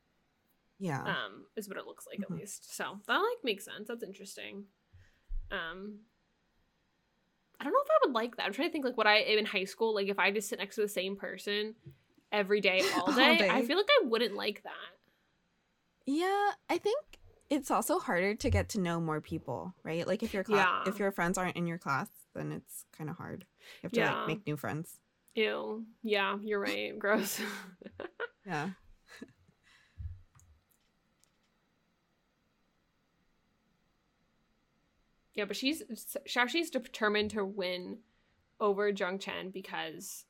[0.79, 1.03] yeah.
[1.03, 2.25] Um, is what it looks like Mhm.
[2.25, 2.75] at least.
[2.77, 3.89] So that like makes sense.
[3.89, 4.67] That's interesting.
[5.51, 6.01] Um
[7.59, 8.45] I don't know if I would like that.
[8.45, 10.59] I'm trying to think like what I in high school, like if I just sit
[10.59, 11.75] next to the same person
[12.31, 14.93] every day, all All day, I feel like I wouldn't like that.
[16.05, 16.99] Yeah, I think
[17.49, 20.07] it's also harder to get to know more people, right?
[20.07, 20.83] Like if your cla- Yeah.
[20.87, 23.45] if your friends aren't in your class, then it's kind of hard.
[23.61, 24.15] You have to Yeah.
[24.19, 25.01] like make new friends.
[25.35, 25.85] Ew.
[26.03, 26.99] Yeah, you're right.
[26.99, 27.41] Gross.
[28.47, 28.71] Yeah.
[35.35, 35.83] Yeah, but she's
[36.29, 37.99] Xiaoxi's determined to win
[38.61, 40.25] over Jiang Chen because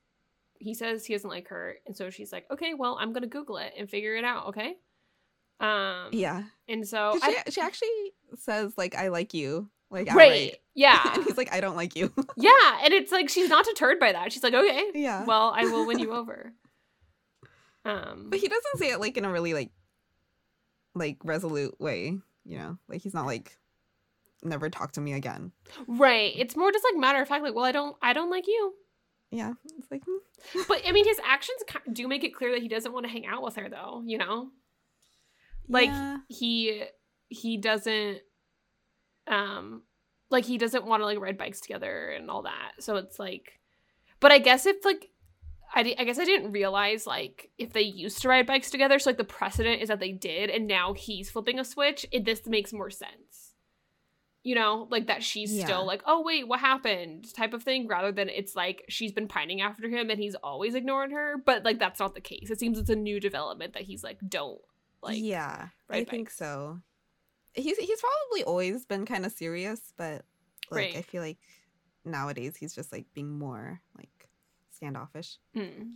[0.59, 3.59] he says he doesn't like her, and so she's like, okay, well, I'm gonna Google
[3.59, 4.79] it and figure it out, okay?
[5.61, 6.45] Um, Yeah.
[6.69, 9.71] and so 'Cause I, she, she actually says like I like you.
[9.90, 10.57] Like right, outright.
[10.75, 12.12] yeah, and he's like I don't like you.
[12.37, 14.33] yeah, and it's like she's not deterred by that.
[14.33, 15.25] She's like, okay, yeah.
[15.25, 16.53] well, I will win you over.
[17.85, 19.71] Um, but he doesn't say it like in a really like
[20.95, 22.79] like resolute way, you know?
[22.88, 23.57] Like he's not like
[24.42, 25.53] never talk to me again.
[25.87, 28.47] right, it's more just like matter of fact, like, well, I don't, I don't like
[28.49, 28.75] you.
[29.31, 29.53] Yeah.
[29.79, 30.62] It's like hmm.
[30.69, 31.59] But I mean, his actions
[31.92, 34.03] do make it clear that he doesn't want to hang out with her, though.
[34.07, 34.49] You know,
[35.68, 36.18] Like, yeah.
[36.29, 36.85] he
[37.29, 38.18] he doesn't,
[39.26, 39.83] um,
[40.31, 42.72] like he doesn't want to like ride bikes together and all that.
[42.81, 43.61] So it's like,
[44.20, 45.11] but I guess if like.
[45.74, 49.00] I, I guess I didn't realize like if they used to ride bikes together.
[49.00, 52.07] So like the precedent is that they did, and now he's flipping a switch.
[52.12, 53.52] It this makes more sense,
[54.44, 55.64] you know, like that she's Yeah.
[55.64, 59.26] still like, oh wait, what happened, type of thing, rather than it's like she's been
[59.26, 61.35] pining after him and he's always ignoring her.
[61.44, 62.48] But like that's not the case.
[62.48, 64.61] It seems it's a new development that he's like, don't
[65.02, 66.80] like, yeah, I think so.
[67.54, 70.24] He's he's probably always been kind of serious, but
[70.70, 70.96] like Right.
[70.96, 71.38] I feel like
[72.04, 74.28] nowadays he's just like being more like
[74.70, 75.38] standoffish.
[75.54, 75.94] Hmm.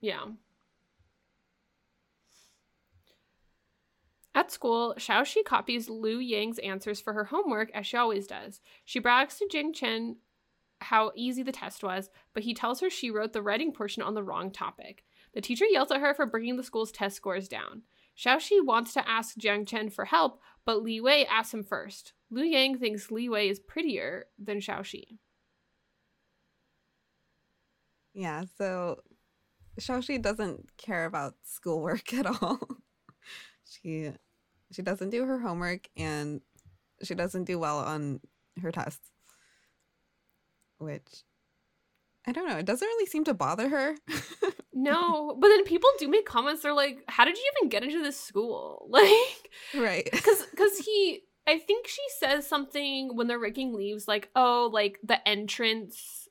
[0.00, 0.24] Yeah.
[4.34, 8.60] At school, Xiaoxi copies Lu Yang's answers for her homework as she always does.
[8.84, 10.16] She brags to Jiang Chen
[10.80, 14.14] how easy the test was, but he tells her she wrote the writing portion on
[14.14, 15.04] the wrong topic.
[15.34, 17.82] The teacher yells at her for bringing the school's test scores down.
[18.18, 22.12] Xiaoxi wants to ask Jiang Chen for help, but Li Wei asks him first.
[22.30, 25.18] Lu Yang thinks Li Wei is prettier than Xiaoxi.
[28.14, 29.00] Yeah, so
[29.80, 32.60] Xiaoxi doesn't care about schoolwork at all.
[33.64, 34.12] she
[34.70, 36.40] she doesn't do her homework and
[37.02, 38.20] she doesn't do well on
[38.60, 39.10] her tests.
[40.78, 41.24] Which
[42.26, 43.96] I don't know, it doesn't really seem to bother her.
[44.74, 46.62] No, but then people do make comments.
[46.62, 50.08] They're like, "How did you even get into this school?" Like, right.
[50.10, 54.98] because because he, I think she says something when they're raking leaves, like, "Oh, like
[55.04, 56.26] the entrance,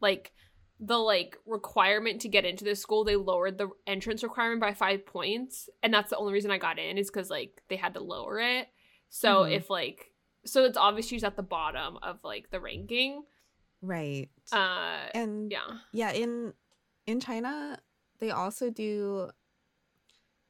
[0.00, 0.32] like
[0.78, 5.04] the like requirement to get into this school, they lowered the entrance requirement by five
[5.04, 8.00] points, and that's the only reason I got in is because like they had to
[8.00, 8.68] lower it.
[9.08, 9.52] So Mhm.
[9.56, 10.12] if like,
[10.46, 13.24] so it's obvious she's at the bottom of like the ranking.
[13.82, 14.28] Right.
[14.52, 16.54] Uh, and yeah, yeah in
[17.06, 17.76] in china
[18.20, 19.28] they also do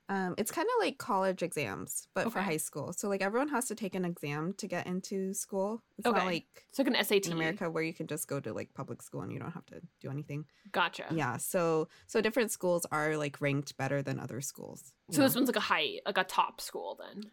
[0.09, 3.67] um it's kind of like college exams but for high school so like everyone has
[3.67, 6.19] to take an exam to get into school it's Okay.
[6.19, 7.27] not like it's like an SAT.
[7.27, 9.65] in america where you can just go to like public school and you don't have
[9.67, 11.07] to do anything Gotcha.
[11.13, 15.49] yeah so so different schools are like ranked better than other schools So this one's
[15.49, 17.31] like a high, like a top school then.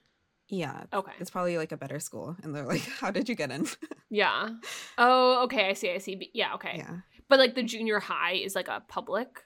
[0.50, 1.12] Yeah Okay.
[1.20, 3.68] it's probably like a better school and they're like how did you get in
[4.12, 4.50] Yeah.
[4.98, 5.70] Oh, okay.
[5.70, 5.92] I see.
[5.92, 6.32] I see.
[6.34, 6.56] Yeah.
[6.56, 6.78] Okay.
[6.78, 6.98] yeah
[7.30, 9.44] But like the junior high is like a public.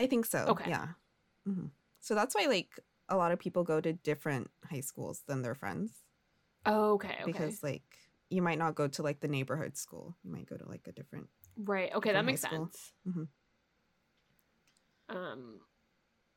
[0.00, 0.68] i think so Okay.
[0.68, 0.86] yeah
[1.46, 1.66] hmm
[2.00, 5.54] so that's why like a lot of people go to different high schools than their
[5.54, 6.02] friends
[6.66, 7.14] Oh, okay.
[7.20, 7.26] Okay.
[7.26, 7.82] because like
[8.30, 10.92] you might not go to like the neighborhood school you might go to like a
[10.92, 11.92] different right.
[11.94, 12.92] Okay, that different makes sense.
[13.06, 13.28] Mhm.
[15.08, 15.60] Um.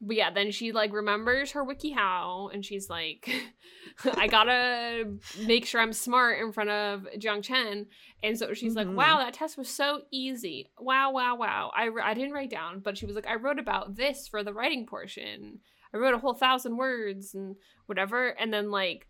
[0.02, 3.30] But yeah, then she like remembers her wiki how and she's like,
[4.18, 5.14] I gotta
[5.48, 7.86] make sure I'm smart in front of Jiang Chen.
[8.22, 8.76] And so she's Mhm.
[8.76, 10.70] like, wow, that test was so easy.
[10.78, 11.72] Wow, wow, wow.
[11.74, 14.54] I, I didn't write down, but she was like, I wrote about this for the
[14.54, 15.60] writing portion.
[15.94, 17.56] I wrote a whole thousand words and
[17.86, 18.28] whatever.
[18.28, 19.08] And then like,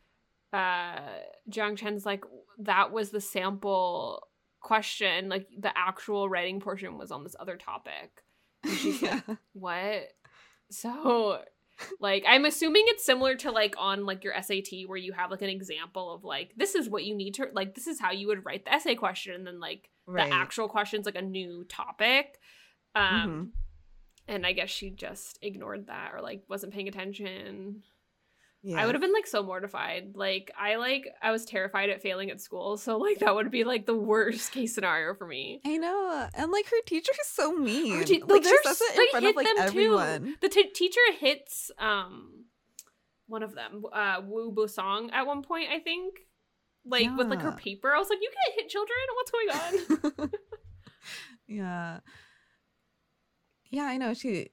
[0.53, 0.99] uh,
[1.49, 2.23] Jiang Chen's like,
[2.59, 4.21] that was the sample
[4.61, 8.23] question, like the actual writing portion was on this other topic.
[8.63, 10.03] And she's like, what?
[10.71, 11.41] So
[11.99, 15.41] like I'm assuming it's similar to like on like your SAT where you have like
[15.41, 18.27] an example of like this is what you need to like this is how you
[18.27, 20.29] would write the essay question and then like Right.
[20.29, 22.39] the actual question's like a new topic.
[22.95, 23.51] Um Mhm.
[24.27, 27.83] and I guess she just ignored that or like wasn't paying attention.
[28.65, 28.81] Yeah.
[28.81, 30.13] I would have been like so mortified.
[30.15, 33.63] Like I like I was terrified at failing at school, so like that would be
[33.63, 35.61] like the worst case scenario for me.
[35.63, 38.03] I know, and like her teacher is so mean.
[38.05, 39.61] Te- like she says it in front of like them, too.
[39.61, 40.35] everyone.
[40.41, 42.45] The t- teacher hits um
[43.27, 46.15] one of them, uh Wu Bosong at one point, I think.
[46.87, 47.93] Like with like her paper.
[47.93, 48.97] I was like, you can't hit children.
[49.15, 50.31] What's going on?
[51.47, 51.99] yeah.
[53.69, 54.15] Yeah, I know.
[54.15, 54.49] She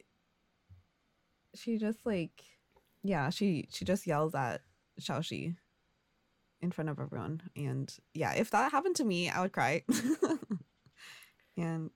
[1.55, 2.43] she just like
[3.03, 4.63] yeah, she she just yells at
[5.01, 5.57] Xiaoxi
[6.61, 7.43] in front of everyone.
[7.57, 9.83] And yeah, if that happened to me, I would cry.
[11.57, 11.91] and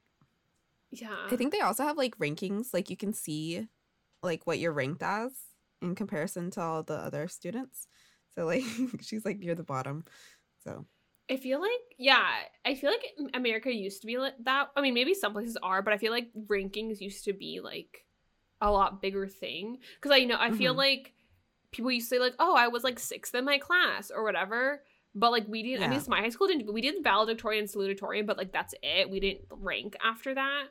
[0.91, 1.27] yeah.
[1.31, 3.69] I think they also have like rankings, like you can see
[4.23, 5.33] like what you're ranked as
[5.81, 7.87] in comparison to all the other students.
[8.35, 8.65] So like
[9.01, 10.05] she's like near the bottom.
[10.65, 10.87] So
[11.31, 12.25] I feel like yeah,
[12.65, 14.69] I feel like America used to be like that.
[14.77, 18.06] I mean, maybe some places are, but I feel like rankings used to be like
[18.61, 20.79] a lot bigger thing because I know I feel Mhm.
[20.79, 21.13] like
[21.73, 24.83] people used to say like, "Oh, I was like sixth in my class" or whatever.
[25.15, 25.81] But like we didn't.
[25.81, 25.91] I Yeah.
[25.91, 26.71] mean, it's my high school didn't.
[26.73, 29.09] We did valedictorian and salutatorian, but like that's it.
[29.11, 30.69] We didn't rank after that.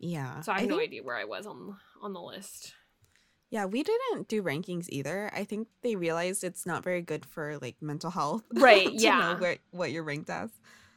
[0.00, 0.40] yeah.
[0.42, 2.74] So I have no think- idea where I was on on the list.
[3.50, 5.30] Yeah, we didn't do rankings either.
[5.32, 8.44] I think they realized it's not very good for like mental health.
[8.52, 9.18] Right, to yeah.
[9.34, 10.50] know where, what you're ranked as.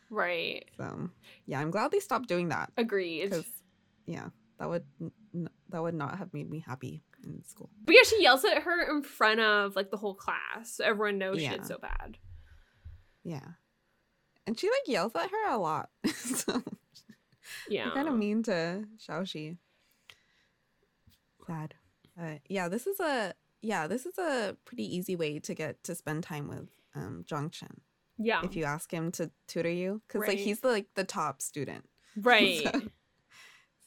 [0.09, 0.69] Right.
[0.77, 1.09] So
[1.45, 3.33] yeah, I'm glad they stopped doing that Agreed.
[4.05, 4.29] yeah,
[4.59, 4.85] that would
[5.69, 7.69] that would not have made me happy in school.
[7.85, 11.37] But yeah, she yells at her in front of like the whole class, everyone knows
[11.37, 11.51] she Yeah.
[11.53, 12.17] did so bad.
[13.23, 13.45] Yeah,
[14.47, 15.89] and she like yells at her a lot.
[16.15, 16.61] so
[17.69, 17.91] Yeah.
[17.93, 19.57] kind of mean to Xiaoxi.
[21.47, 21.75] Sad.
[22.17, 25.95] But yeah, this is a yeah, this is a pretty easy way to get to
[25.95, 27.81] spend time with um Jiang Chen.
[28.23, 28.41] Yeah.
[28.43, 31.85] if you ask him to tutor you because like he's the like the top student
[32.15, 32.63] Right.
[32.63, 32.81] So-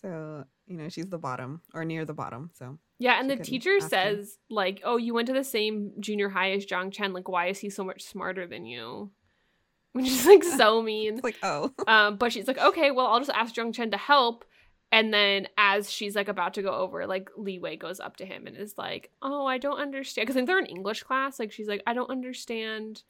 [0.03, 3.77] so you know she's the bottom or near the bottom so yeah, and the teacher
[3.77, 3.91] ask him.
[3.91, 7.13] says like, "Oh, you went to the same junior high as Jiang Chen.
[7.13, 9.11] Like, why is he so much smarter than you?"
[9.93, 11.15] Which is like so mean.
[11.15, 13.97] it's like oh Um, but she's like, "Okay, well, I'll just ask Jiang Chen to
[13.97, 14.45] help."
[14.93, 18.25] And then as she's like about to go over, like Li Wei goes up to
[18.25, 21.39] him and is like, "Oh, I don't understand." Because they're in English class.
[21.41, 23.03] Like she's like, "I don't understand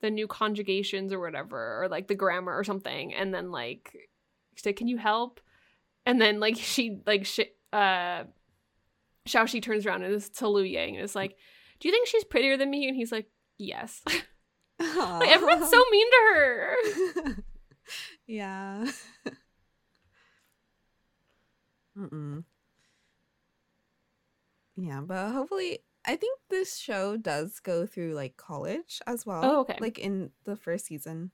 [0.00, 3.94] the new conjugations or whatever, or like the grammar or something." And then like,
[4.54, 5.40] she's like, "Can you help?"
[6.06, 7.40] And then like she like sh-
[7.72, 8.24] uh,
[9.26, 11.36] Xiaoxi turns around and is to Lu Yang and is like,
[11.80, 13.26] "Do you think she's prettier than me?" And he's like,
[13.58, 14.02] "Yes."
[14.78, 16.76] like, everyone's so mean to her.
[18.26, 18.90] yeah
[21.98, 22.44] Mm-mm.
[24.76, 29.60] yeah but hopefully i think this show does go through like college as well Oh,
[29.60, 29.78] okay.
[29.80, 31.30] like in the first season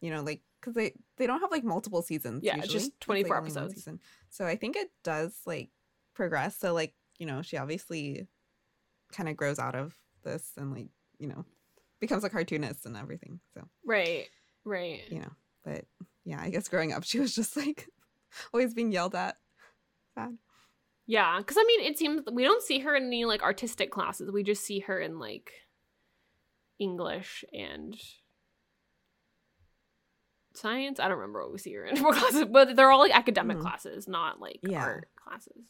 [0.00, 2.72] you know like because they they don't have like multiple seasons Yeah, usually.
[2.72, 3.88] just 24 only one episodes.
[4.30, 5.70] so i think it does like
[6.14, 8.26] progress so like you know she obviously
[9.12, 9.94] kind of grows out of
[10.24, 11.44] this and like you know
[12.00, 14.26] becomes a cartoonist and everything so Right.
[14.64, 15.02] Right.
[15.10, 15.30] you know
[15.64, 15.84] but
[16.24, 17.88] yeah i guess growing up she was just like
[18.52, 19.36] always being yelled at
[20.14, 20.36] sad
[21.06, 24.30] Yeah, because I mean, it seems we don't see her in any like artistic classes.
[24.30, 25.50] We just see her in like
[26.78, 27.96] English and
[30.54, 30.98] science.
[31.00, 33.58] I don't remember what we see her in what classes, but they're all like academic
[33.58, 33.62] Mhm.
[33.62, 34.84] classes, not like Yeah.
[34.84, 35.64] art classes.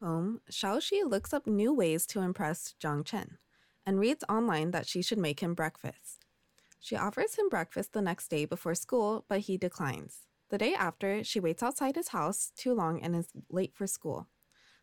[0.00, 3.38] home Xiaoxi looks up new ways to impress Jiang Chen
[3.84, 6.24] and reads online that she should make him breakfast.
[6.78, 10.28] She offers him breakfast the next day before school, but he declines.
[10.50, 14.28] The day after, she waits outside his house too long and is late for school.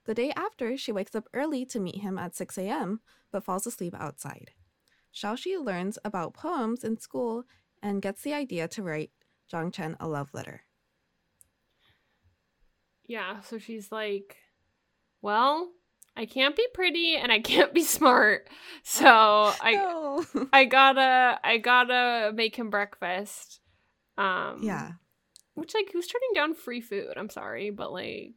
[0.04, 3.00] The day after, she wakes up early to meet him at 6 a.m.,
[3.32, 4.52] but falls asleep outside.
[5.14, 7.46] Xiaoxi learns about poems in school
[7.86, 9.12] and gets the idea to write
[9.52, 10.64] Jiang Chen a love letter.
[13.08, 14.38] Yeah, so she's like,
[15.22, 15.70] well,
[16.18, 18.50] I can't be pretty and I can't be smart,
[18.84, 20.26] so I No.
[20.52, 23.60] I gotta I gotta make him breakfast.
[24.18, 24.94] Um, yeah.
[25.54, 27.14] Which like who's turning down free food?
[27.16, 28.34] I'm sorry, but like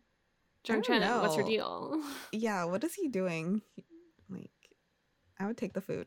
[0.66, 2.02] Jiang Chen, what's your deal?
[2.32, 3.62] Yeah, what is he doing?
[4.28, 4.50] Like,
[5.40, 6.06] I would take the food.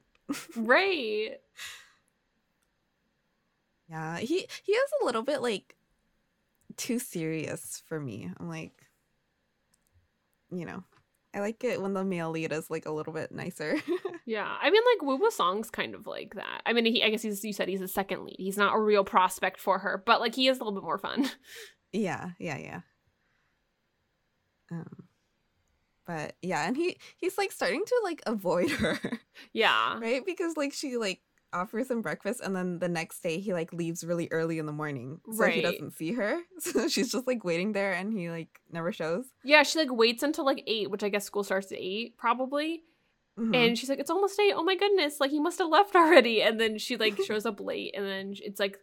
[0.56, 1.40] right.
[3.92, 5.76] Yeah, he he is a little bit like
[6.78, 8.32] too serious for me.
[8.40, 8.72] I'm like,
[10.50, 10.84] you know,
[11.34, 13.78] I like it when the male lead is like a little bit nicer.
[14.24, 16.62] Yeah, I mean, like Wu Song's kind of like that.
[16.66, 18.36] I mean, he, I guess he's you said he's a second lead.
[18.38, 21.00] He's not a real prospect for her, but like he is a little bit more
[21.00, 21.30] fun.
[21.92, 22.82] Yeah, yeah, yeah.
[24.72, 25.04] Um,
[26.06, 29.00] but yeah, and he he's like starting to like avoid her,
[29.54, 30.26] Yeah, right?
[30.26, 31.20] Because like she like
[31.54, 34.72] offers him breakfast, and then the next day he like leaves really early in the
[34.72, 36.40] morning, so he doesn't see her.
[36.60, 39.26] So she's just like waiting there, and he like never shows.
[39.44, 39.64] yeah.
[39.64, 42.84] She like waits until like eight, which I guess school starts at eight probably,
[43.40, 43.56] Mhm.
[43.56, 44.54] and she's like, "It's almost eight.
[44.56, 45.20] Oh my goodness!
[45.20, 48.34] Like he must have left already." And then she like shows up late, and then
[48.42, 48.78] it's like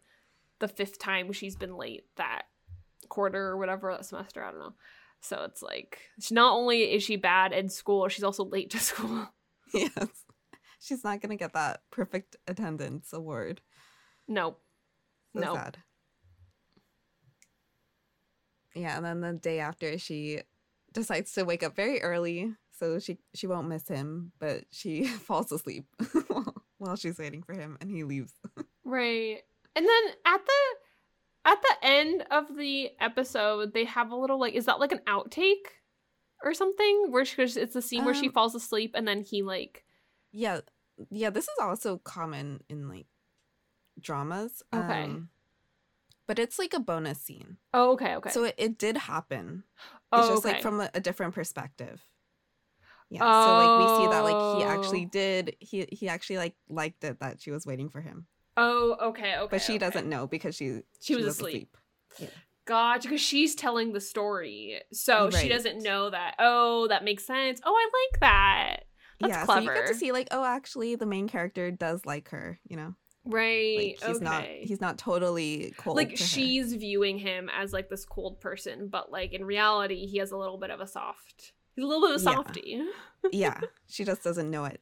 [0.59, 2.42] the fifth time she's been late that
[3.09, 4.42] quarter or whatever that semester.
[4.42, 4.74] I don't know.
[5.20, 8.78] So it's like she, not only is she bad in school, she's also late to
[8.90, 9.28] school.
[9.74, 9.90] yes,
[10.88, 13.61] she's not gonna get that perfect attendance award.
[14.27, 14.57] no,
[15.35, 15.55] So no.
[15.55, 15.79] sad.
[18.74, 20.40] Yeah, and then the day after she
[20.92, 25.51] decides to wake up very early so she she won't miss him, but she falls
[25.53, 25.87] asleep
[26.79, 28.33] while she's waiting for him and he leaves.
[28.85, 29.40] Right.
[29.77, 34.55] And then at the at the end of the episode, they have a little like
[34.55, 35.66] is that like an outtake
[36.42, 37.09] or something?
[37.11, 39.85] Where she, it's the scene where she Um, falls asleep and then he like
[40.33, 40.61] Yeah,
[41.11, 43.06] yeah, this is also common in like
[44.00, 44.62] dramas.
[44.74, 45.04] Okay.
[45.04, 45.28] um,
[46.26, 47.56] but it's like a bonus scene.
[47.72, 48.30] Oh okay, okay.
[48.30, 49.64] So it, it did happen.
[50.12, 50.54] oh, It's just okay.
[50.54, 52.02] like from a, a different perspective.
[53.11, 53.20] Yeah.
[53.22, 53.44] Oh.
[53.46, 54.68] So like we see that like he Oh.
[54.68, 58.26] actually did he he actually like liked it that she was waiting for him.
[58.56, 59.48] Oh, okay, okay.
[59.50, 59.78] but she okay.
[59.78, 61.76] doesn't know because she She was asleep.
[62.66, 64.82] Gotcha, because she's telling the story.
[64.92, 66.34] So she doesn't know that.
[66.38, 67.61] Oh, that makes sense.
[67.64, 68.76] Oh, I like that.
[69.20, 69.61] That's yeah, clever.
[69.66, 72.61] so you get to see like, oh, actually, the main character does like her.
[72.68, 73.76] You know, right.
[73.76, 74.24] like he's okay.
[74.24, 75.96] not he's not totally cold.
[75.96, 76.28] like to her.
[76.28, 80.37] she's viewing him as like this cold person, but like in reality, he has a
[80.37, 81.52] little bit of a soft.
[81.74, 82.35] He's a little bit of a Yeah.
[82.35, 82.83] softy.
[83.33, 84.81] yeah, she just doesn't know it.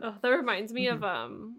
[0.00, 0.96] Oh, that reminds me Mm-hmm.
[0.96, 1.56] of um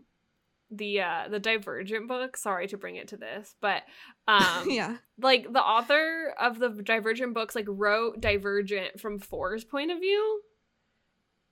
[0.72, 2.36] the uh the Divergent book.
[2.38, 3.84] Sorry to bring it to this, but
[4.28, 9.92] um yeah, like the author of the Divergent books like wrote Divergent from Four's point
[9.92, 10.42] of view.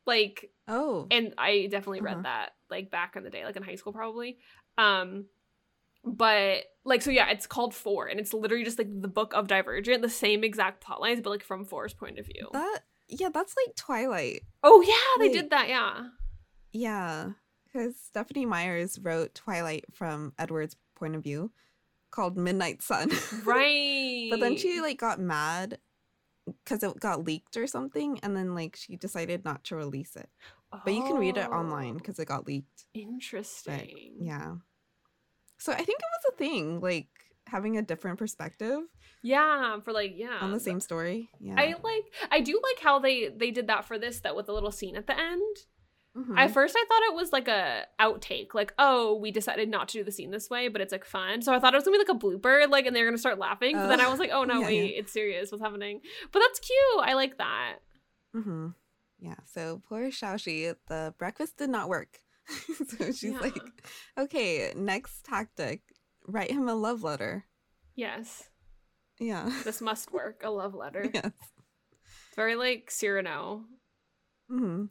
[0.06, 2.24] Like oh, and I definitely read Uh-huh.
[2.24, 4.38] that like back in the day, like in high school probably.
[4.78, 5.26] Um
[6.04, 9.48] but like so yeah, it's called Four and it's literally just like the book of
[9.48, 12.48] Divergent, the same exact plot lines, but like from Four's point of view.
[12.54, 14.42] that yeah, that's like Twilight.
[14.64, 16.08] oh yeah, they did that, yeah.
[16.72, 17.32] Yeah,
[17.66, 21.52] because Stephanie Myers wrote Twilight from Edward's point of view,
[22.12, 23.12] called Midnight Sun.
[23.44, 24.28] Right.
[24.32, 25.78] but then she like got mad
[26.46, 30.30] because it got leaked or something, and then like she decided not to release it.
[30.86, 32.86] But you can read it online Oh, because it got leaked.
[32.94, 34.16] Interesting.
[34.22, 34.56] Yeah.
[35.58, 37.08] So I think it was a thing, like
[37.48, 38.80] having a different perspective
[39.22, 40.38] Yeah, for like yeah.
[40.42, 41.30] on the same story.
[41.40, 41.56] Yeah.
[41.58, 44.54] I like I do like how they they did that for this that with the
[44.54, 45.58] little scene at the end.
[46.18, 46.38] Mhm.
[46.38, 50.00] At first I thought it was like a outtake, like, oh, we decided not to
[50.00, 51.42] do the scene this way, but it's like fun.
[51.42, 53.40] So I thought it was gonna be like a blooper, like and they're gonna start
[53.40, 53.76] laughing.
[53.78, 54.12] But then I Oh.
[54.12, 55.00] was like, oh no, Yeah, wait, yeah.
[55.00, 56.02] it's serious, what's happening?
[56.34, 57.00] But that's cute.
[57.08, 57.76] I like that.
[58.36, 58.68] Mm-hmm.
[59.20, 59.36] Yeah.
[59.46, 62.20] So poor Xiaoxi, the breakfast did not work.
[62.88, 63.40] so she's Yeah.
[63.40, 63.58] like,
[64.18, 65.82] okay, next tactic,
[66.28, 67.46] write him a love letter.
[67.96, 68.50] Yes.
[69.20, 69.50] Yeah.
[69.64, 70.42] This must work.
[70.44, 71.10] A love letter.
[71.14, 71.32] yes.
[72.04, 73.64] It's very like Cyrano.
[74.50, 74.86] hmm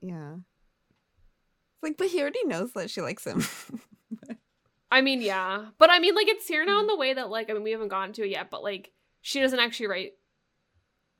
[0.00, 0.34] Yeah.
[0.34, 3.44] It's like, but he already knows that she likes him.
[4.90, 5.66] I mean, yeah.
[5.78, 7.72] But I mean like it's here now in the way that like I mean we
[7.72, 10.12] haven't gotten to it yet, but like she doesn't actually write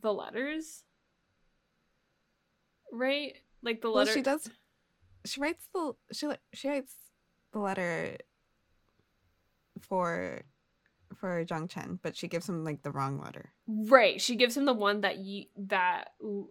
[0.03, 0.85] the letters.
[2.93, 3.35] Right?
[3.63, 4.49] Like the well, letter she does.
[5.25, 6.95] She writes the she li- she writes
[7.53, 8.17] the letter
[9.81, 10.43] for
[11.15, 13.53] for Jiang Chen, but she gives him like the wrong letter.
[13.67, 14.21] Right.
[14.21, 16.11] She gives him the one that you that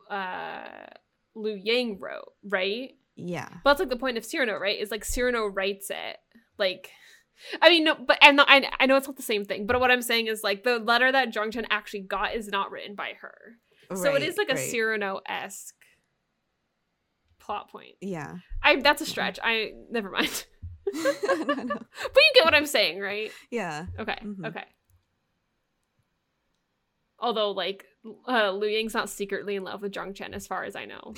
[0.10, 0.88] uh
[1.36, 2.92] Lu Yang wrote, right?
[3.16, 3.50] Yeah.
[3.64, 4.80] But that's like the point of Cyrano, right?
[4.80, 6.18] Is like Cyrano writes it.
[6.58, 6.92] Like
[7.62, 9.92] I mean no but I'm I, I know it's not the same thing, but what
[9.92, 13.14] I'm saying is like the letter that Jiang Chen actually got is not written by
[13.22, 13.36] her.
[13.96, 14.70] so it is Right, like a right.
[14.72, 15.76] Cyrano esque
[17.40, 17.96] plot point.
[18.02, 18.36] Yeah.
[18.64, 19.40] I that's a stretch.
[19.44, 20.46] I never mind.
[20.94, 21.66] no, no.
[21.66, 23.32] But you get what I'm saying, right?
[23.52, 23.86] Yeah.
[24.00, 24.18] Okay.
[24.24, 24.46] Mhm.
[24.48, 24.64] Okay.
[27.26, 27.86] Although, like,
[28.28, 31.16] uh, Lu Yang's not secretly in love with Jiang Chen, as far as I know.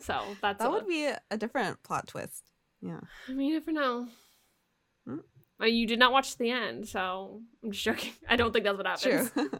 [0.00, 2.42] So that's That a- would be a, a different plot twist.
[2.82, 3.00] Yeah.
[3.26, 4.08] I mean, you never know.
[5.06, 5.64] Hmm.
[5.64, 8.12] You did not watch the end, so I'm just joking.
[8.28, 9.30] I don't think that's what happens.
[9.30, 9.50] True.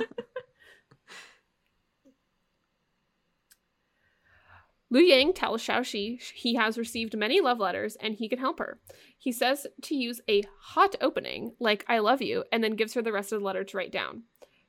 [4.90, 8.78] Lu Yang tells Xiaoxi he has received many love letters and he can help her.
[9.18, 13.02] He says to use a hot opening, like I love you, and then gives her
[13.02, 14.24] the rest of the letter to write down.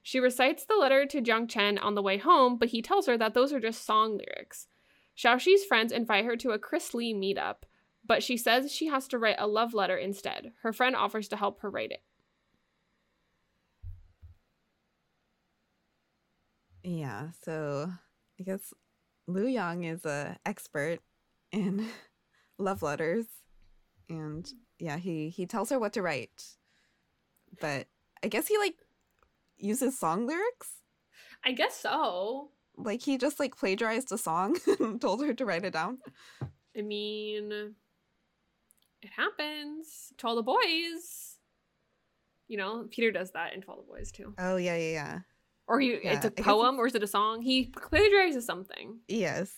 [0.08, 3.18] She recites the letter to Jiang Chen on the way home, but he tells her
[3.18, 4.68] that those are just song lyrics.
[5.18, 7.64] Xiaoxi's friends invite her to a Chris Lee meetup,
[8.06, 10.54] but she says she has to write a love letter instead.
[10.62, 12.04] Her friend offers to help her write it.
[16.84, 17.92] Yeah, so
[18.40, 18.74] I guess
[19.28, 21.00] Lu Yang is a expert
[21.52, 21.86] in
[22.58, 23.26] love letters,
[24.08, 24.50] and
[24.80, 26.46] yeah, he he tells her what to write,
[27.60, 27.88] but
[28.24, 28.78] I guess he like
[29.58, 30.70] uses song lyrics.
[31.46, 32.50] I guess so.
[32.76, 35.98] Like he just like plagiarized a song and told her to write it down.
[36.78, 37.74] I mean,
[39.02, 41.36] it happens to all the boys.
[42.48, 44.34] You know, Peter does that in To All the Boys too.
[44.38, 45.20] Oh yeah, yeah, yeah.
[45.68, 47.42] Or he, Yeah, it's a poem, it's- or is it a song?
[47.42, 49.00] He plagiarizes something.
[49.08, 49.52] Yes.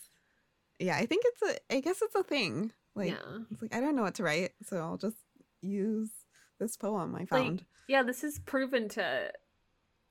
[0.79, 1.41] Yeah, I think it's
[1.71, 2.71] a I guess it's a thing.
[2.95, 5.17] Like yeah, it's like I don't know what to write, so I'll just
[5.61, 6.09] use
[6.59, 7.63] this poem I found.
[7.87, 8.01] yeah.
[8.01, 9.31] This is proven to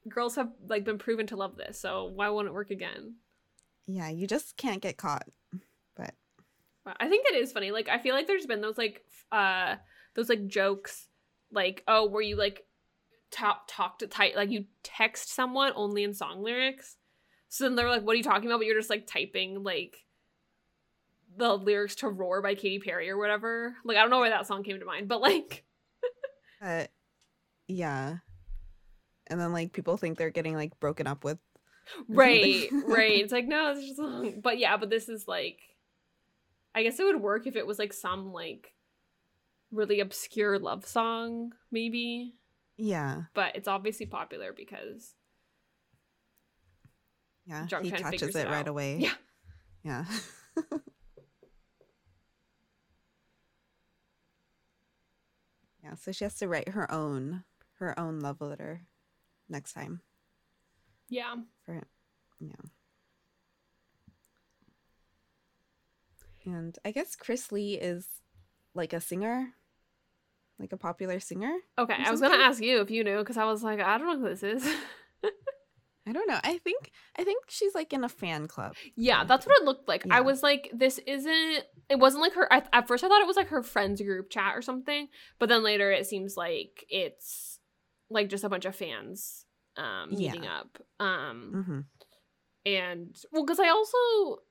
[0.08, 1.80] girls have like been proven to love this.
[1.80, 3.14] So why won't it work again?
[3.88, 5.26] yeah, you just can't get caught.
[5.96, 6.14] But
[6.84, 7.72] Wow, I think it is funny.
[7.72, 9.76] Like I feel like there's been those like uh
[10.14, 11.08] those like jokes
[11.50, 12.64] like oh where you like
[13.30, 16.96] talk talk to type like you text someone only in song lyrics.
[17.48, 18.58] So then they're like, what are you talking about?
[18.58, 20.04] But you're just like typing like
[21.38, 23.74] the lyrics to Roar by Katy Perry or whatever.
[23.84, 25.64] Like I don't know why that song came to mind, but like
[26.60, 26.90] but
[27.66, 28.18] yeah.
[29.30, 31.38] And then like people think they're getting like broken up with.
[32.08, 33.20] right, right.
[33.20, 34.40] It's like no, it's just a song.
[34.42, 35.58] But yeah, but this is like
[36.74, 38.72] I guess it would work if it was like some like
[39.70, 42.34] really obscure love song, maybe.
[42.80, 43.22] Yeah.
[43.34, 45.14] but it's obviously popular because
[47.44, 47.62] Yeah.
[47.64, 48.98] Jiang Chen he catches it it right away.
[48.98, 49.14] Yeah.
[49.82, 50.04] Yeah.
[55.82, 57.42] yeah, so she has to write her own
[57.78, 58.82] her own love letter
[59.48, 60.00] next time
[61.08, 61.34] yeah
[61.64, 61.86] for it.
[62.40, 62.52] Yeah.
[66.44, 68.06] And I guess Chris Lee is
[68.74, 69.48] like a singer,
[70.58, 71.52] like a popular singer.
[71.78, 74.06] okay i was gonna ask you if you knew because i was like i don't
[74.08, 74.66] know who this is
[76.06, 76.40] I don't know.
[76.42, 78.74] I think I think she's like in a fan club.
[78.96, 82.50] yeah that's what it looked like i was like this isn't it wasn't like her
[82.50, 85.50] I, at first i thought it was like her friends group chat or something but
[85.50, 87.57] then later it seems like it's
[88.10, 89.44] like just a bunch of fans
[89.76, 90.32] um Yeah.
[90.32, 91.80] meeting up um Mm-hmm.
[92.66, 94.42] and well because i also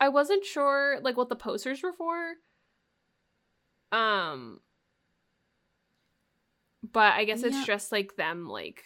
[0.00, 2.34] i wasn't sure like what the posters were for
[3.92, 4.60] um
[6.92, 7.64] but i guess it's Yeah.
[7.64, 8.84] just like them like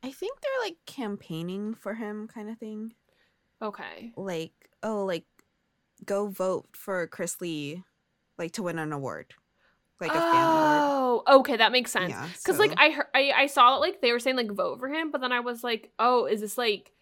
[0.00, 2.92] I think they're like campaigning for him, kind of thing.
[3.60, 4.52] okay Like,
[4.84, 5.24] oh, like
[6.04, 7.82] go vote for Chris Lee,
[8.38, 9.34] like to win an award,
[10.00, 13.46] like a fan oh okay that makes sense Yeah, because like I, heard, I i
[13.46, 15.90] saw it like they were saying like vote for him but then i was like
[15.98, 16.92] oh is this like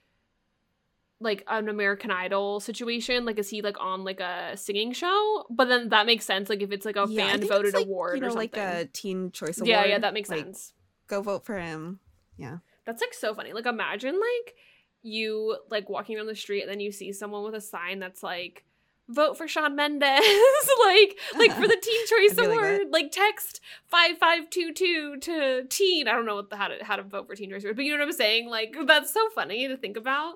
[1.21, 5.67] like an american idol situation like is he like on like a singing show but
[5.69, 8.21] then that makes sense like if it's like a Yeah, fan voted like, award you
[8.21, 9.69] know, or something like a teen choice award.
[9.69, 10.73] yeah yeah that makes like, sense
[11.09, 12.01] Go vote for him.
[12.37, 13.53] Yeah, that's like so funny.
[13.53, 14.55] Like imagine like
[15.03, 18.25] you like walking down the street and then you see someone with a sign that's
[18.25, 18.65] like
[19.09, 20.03] vote for Shawn Mendes
[20.85, 22.81] like like for the Teen Choice I'd like, Award.
[22.91, 26.09] like text 5522 to teen.
[26.09, 27.85] I don't know what the, how to how to vote for Teen Choice Award but
[27.85, 28.49] you know what I'm saying?
[28.49, 30.35] Like that's so funny to think about.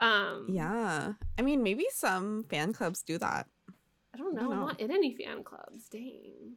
[0.00, 3.46] Um Yeah, I mean, maybe some fan clubs do that.
[4.14, 4.40] I don't know.
[4.40, 5.88] I don't I'm not in any fan clubs.
[5.90, 6.56] Dang.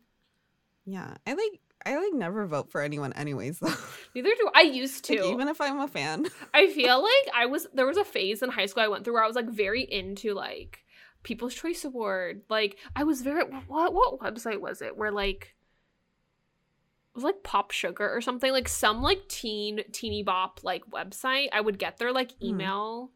[0.86, 3.60] Yeah, I like I like never vote for anyone, anyways.
[3.62, 3.74] Though,
[4.16, 4.62] neither do I.
[4.62, 5.22] Used to.
[5.22, 6.26] Like, even if I'm a fan.
[6.54, 9.14] I feel like I was there was a phase in high school I went through
[9.16, 10.80] where I was like very into like
[11.24, 12.42] People's Choice Award.
[12.50, 15.56] Like I was very what what website was it where like
[17.12, 21.50] it was like Pop Sugar or something like some like teen teeny bop like website.
[21.54, 22.46] I would get their like Hmm.
[22.48, 23.12] email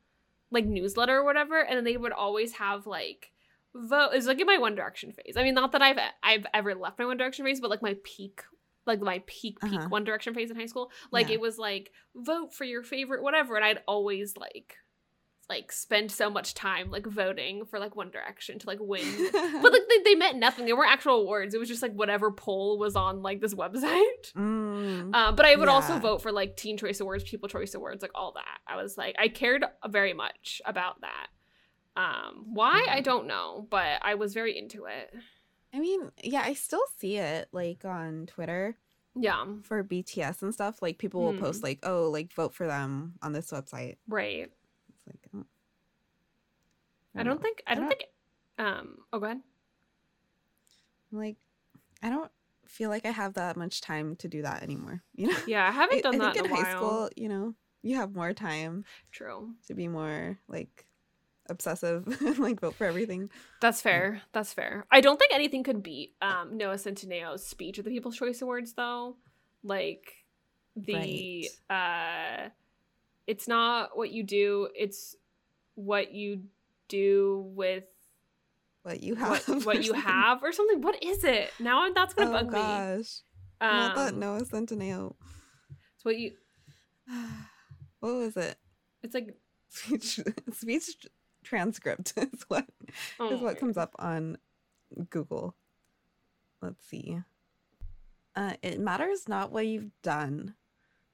[0.52, 3.32] like newsletter or whatever, and then they would always have like
[3.76, 4.12] vote.
[4.14, 5.36] It's like in my One Direction phase.
[5.36, 7.96] I mean, not that I've I've ever left my One Direction phase, but like my
[8.04, 8.42] peak
[8.86, 9.90] like my peak peak Uh-huh.
[9.90, 10.92] One Direction phase in high school.
[11.12, 11.34] Like Yeah.
[11.36, 14.76] it was like vote for your favorite whatever, and I'd always like
[15.50, 19.06] like spend so much time like voting for like One Direction to like win.
[19.32, 20.66] but like they, they meant nothing.
[20.66, 21.54] There weren't actual awards.
[21.54, 24.34] It was just like whatever poll was on like this website.
[24.36, 28.02] Mm, Um, but I would also vote for like Teen Choice Awards, People Choice Awards,
[28.02, 28.60] like all that.
[28.68, 31.28] I was like, I cared very much about that.
[31.96, 33.04] Um, why I Mhm.
[33.06, 35.14] don't know, but I was very into it.
[35.74, 38.78] I mean, yeah, I still see it like on Twitter
[39.16, 40.82] Yeah, for BTS and stuff.
[40.82, 41.40] Like people will Hmm.
[41.40, 44.52] post like, "Oh, like vote for them on this website." right.
[45.08, 45.46] Like oh,
[47.16, 47.42] I don't know.
[47.42, 48.10] think I I don't don't- think.
[48.60, 48.98] Um.
[49.14, 49.42] Oh, go ahead.
[51.12, 51.38] like
[52.04, 52.32] I don't
[52.66, 55.02] feel like I have that much time to do that anymore.
[55.16, 56.78] You know, Yeah, I haven't done I that think in in a high while.
[56.84, 59.54] school, you know, you have more time True.
[59.68, 60.86] to be more like
[61.50, 63.30] obsessive, and like vote for everything.
[63.62, 64.22] That's fair.
[64.34, 64.86] That's fair.
[64.92, 68.74] I don't think anything could beat um, Noah Centineo's speech at the People's Choice Awards,
[68.74, 69.16] though.
[69.64, 70.14] Like
[70.76, 72.50] the uh,
[73.28, 75.16] it's not what you do; it's
[75.76, 76.44] what you
[76.88, 77.84] do with
[78.84, 80.02] What you have, what, what or you something.
[80.02, 80.82] have, or something.
[80.82, 81.52] What is it?
[81.60, 82.52] Now that's gonna Oh bug me.
[82.54, 83.20] gosh,
[83.62, 85.16] Um, not Noah Centineo.
[85.96, 86.32] It's what you.
[88.00, 88.56] what was it?
[89.04, 89.36] It's like
[89.70, 90.20] Speech,
[90.54, 91.06] speech
[91.44, 92.66] transcript is what
[93.20, 94.38] oh is what comes up on
[95.10, 95.56] Google.
[96.62, 97.20] Let's see.
[98.36, 100.54] Uh, it matters not what you've done,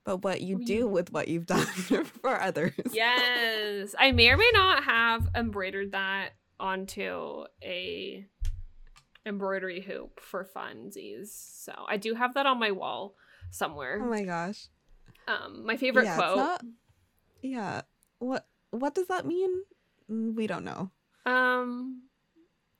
[0.03, 2.73] but what you do with what you've done for others.
[2.91, 3.95] Yes.
[3.97, 8.25] I may or may not have embroidered that onto a
[9.25, 11.27] embroidery hoop for funsies.
[11.29, 13.15] So I do have that on my wall
[13.51, 13.99] somewhere.
[14.01, 14.67] Oh my gosh.
[15.27, 16.37] um my favorite Yeah, quote.
[16.37, 16.61] not-
[17.41, 17.81] Yeah.
[18.19, 19.63] What what does that mean?
[20.11, 20.91] Mm, We don't know.
[21.25, 22.03] Um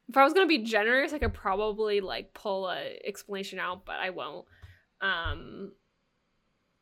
[0.09, 3.95] if I was gonna be generous, I could probably like pull a explanation out, but
[3.95, 4.45] I won't.
[5.01, 5.71] Um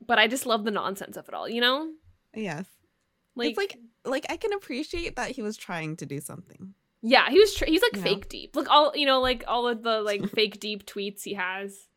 [0.05, 1.91] but I just love the nonsense of it all, you know?
[2.35, 2.65] Yes.
[3.35, 6.73] Like, it's like like I can appreciate that he was trying to do something.
[7.01, 8.03] yeah, he was tr- he's like You know?
[8.03, 8.55] fake deep.
[8.55, 11.87] Like all you know, like all of the like fake deep tweets he has,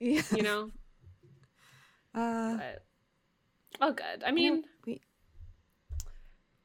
[0.00, 0.22] Yeah.
[0.34, 0.70] you know.
[2.14, 2.84] Uh, but
[3.82, 5.00] oh good i mean we,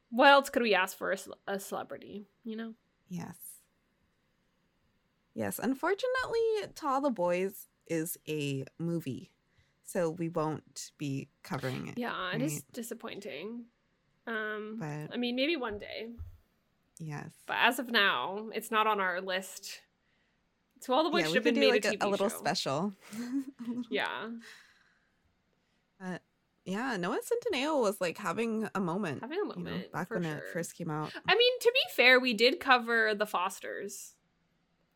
[0.09, 1.17] what else could we ask for a,
[1.47, 2.73] a celebrity you know
[3.09, 3.35] yes.
[5.35, 5.59] Yes.
[5.61, 6.39] Unfortunately,
[6.75, 9.31] To All the Boys is a movie,
[9.93, 11.97] so we won't be covering it.
[11.97, 13.65] yeah it is disappointing
[14.27, 16.07] um But i mean maybe one day
[16.99, 17.29] yes.
[17.47, 19.81] but as of now it's not on our list
[20.81, 22.37] so all the boys yeah, have been made like a, a, a little show.
[22.37, 22.93] special.
[23.89, 24.27] yeah
[25.99, 26.21] But
[26.65, 29.21] yeah, Noah Centineo was like having a moment.
[29.21, 30.37] having a you know, moment back when sure.
[30.37, 31.11] it first came out.
[31.27, 34.15] i mean to be fair we did cover the fosters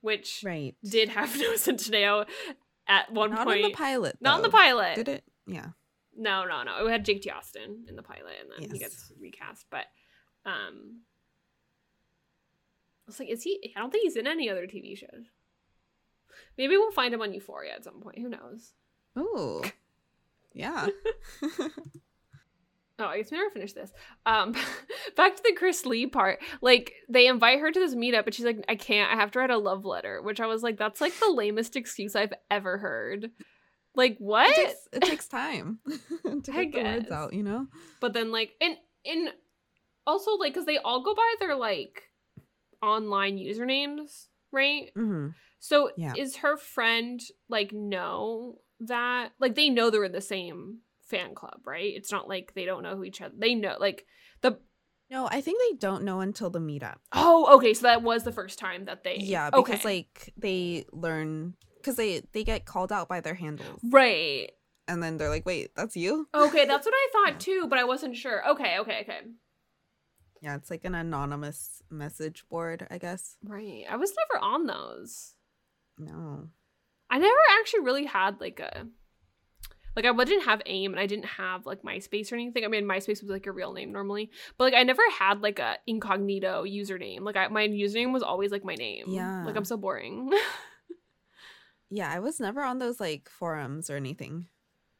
[0.02, 0.76] which Right.
[0.84, 2.26] did have Noah centineo
[2.88, 4.18] at one Not point in the pilot.
[4.22, 5.24] not in the pilot Did it?
[5.46, 5.68] Yeah.
[6.16, 6.86] No, no, no.
[6.88, 7.30] It had Jake T.
[7.30, 9.66] Austin in the pilot, and then he gets recast.
[9.70, 9.86] But
[10.46, 11.02] um,
[13.06, 13.72] I was like, is he?
[13.76, 15.28] I don't think he's in any other TV shows.
[16.58, 18.18] Maybe we'll find him on Euphoria at some point.
[18.20, 18.74] Who knows?
[19.18, 19.64] Ooh.
[20.54, 20.88] Yeah.
[23.00, 23.92] Oh, I guess we never finished this.
[24.26, 24.54] Um,
[25.16, 26.40] back to the Chris Lee part.
[26.62, 29.12] Like they invite her to this meetup, but she's like, "I can't.
[29.12, 31.76] I have to write a love letter." Which I was like, "That's like the lamest
[31.76, 33.30] excuse I've ever heard."
[33.96, 34.50] Like what?
[34.50, 35.80] it, takes, it takes time
[36.44, 37.68] to I get the words out, you know?
[38.00, 38.76] but then like and
[39.06, 39.30] and
[40.06, 42.04] also like because they all go by their like
[42.82, 45.30] online usernames right Mm-hmm.
[45.60, 46.14] so Yeah.
[46.16, 47.20] is her friend
[47.50, 52.28] like know that like they know they're in the same fan club right it's not
[52.28, 54.06] like they don't know who each other they know like
[54.42, 54.60] the
[55.10, 56.98] No, I think they don't know until the meetup.
[57.14, 59.82] oh okay so that was the first time that they Yeah, because okay.
[59.84, 64.52] like they learn because they they get called out by their handles, right
[64.90, 67.12] and then they're like, "Wait, that's you?" okay that's what i Yeah.
[67.32, 69.22] thought too but i wasn't sure okay okay okay
[70.42, 73.38] Yeah, it's like an anonymous message board, I guess.
[73.44, 75.36] right i was never on those
[75.98, 76.50] No.
[77.10, 78.86] I never actually really had like a
[79.98, 82.64] like I didn't have AIM and I didn't have like MySpace or anything.
[82.64, 85.60] I mean MySpace was like a real name normally, but like I never had like
[85.60, 87.22] a incognito username.
[87.22, 89.08] Like I, my username was always like my name.
[89.10, 89.44] Yeah.
[89.44, 90.32] like I'm so boring.
[91.90, 94.48] Yeah, I was never on those like forums or anything.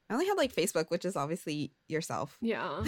[0.10, 2.38] I only had like Facebook, which is obviously yourself.
[2.42, 2.82] yeah,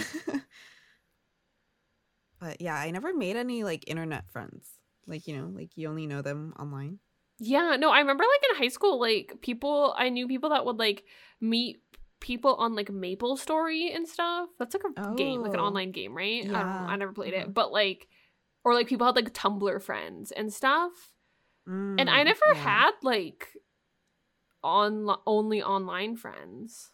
[2.40, 4.66] but yeah, I never made any like internet friends.
[5.06, 6.98] Like, you know, like you only know them online.
[7.38, 7.76] yeah.
[7.78, 11.04] No, I remember like in high school, like people I knew people that would like
[11.40, 11.82] meet
[12.20, 14.48] people on like MapleStory and stuff.
[14.58, 15.64] That's like a game, like an Oh.
[15.64, 16.42] online game, right?
[16.42, 16.58] I don't know.
[16.58, 16.86] Yeah.
[16.88, 18.08] I never played it, but like,
[18.64, 20.92] or like people had like Tumblr friends and stuff.
[21.66, 22.54] and I Mm, never yeah.
[22.54, 23.48] had like
[24.62, 26.90] on only online friends.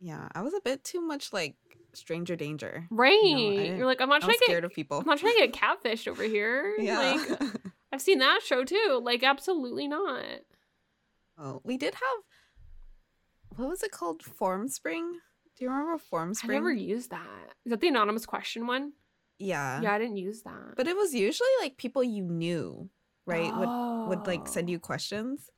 [0.00, 1.56] Yeah, I was a bit too much like
[1.92, 2.86] stranger danger.
[2.90, 3.20] Right.
[3.22, 4.98] didn't- You're like, I'm not I trying was to scared get of people.
[4.98, 6.74] I'm not trying to get catfished over here.
[6.80, 6.98] yeah.
[6.98, 7.40] Like
[7.92, 9.00] I've seen that show too.
[9.02, 10.24] Like absolutely not.
[11.38, 12.22] oh, we did have
[13.56, 14.22] what was it called?
[14.22, 15.12] Formspring?
[15.56, 16.50] Do you remember Formspring?
[16.50, 17.54] I never used that.
[17.64, 18.92] Is that the anonymous question one?
[19.38, 19.80] yeah.
[19.80, 20.74] yeah, I didn't use that.
[20.76, 22.88] But it was usually like people you knew,
[23.26, 23.54] right?
[23.54, 25.50] Would would like send Oh, you questions,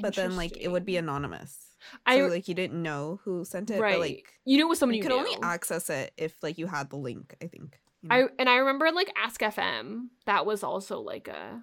[0.00, 1.76] but then like it would be anonymous.
[2.06, 3.94] I so like you didn't know who sent it, right.
[3.94, 6.66] but like you knew it was someone you could only access it if like you
[6.66, 7.36] had the link.
[7.42, 7.78] I think.
[8.02, 8.14] you know?
[8.14, 10.08] I and I remember like Ask FM.
[10.26, 11.62] That was also like a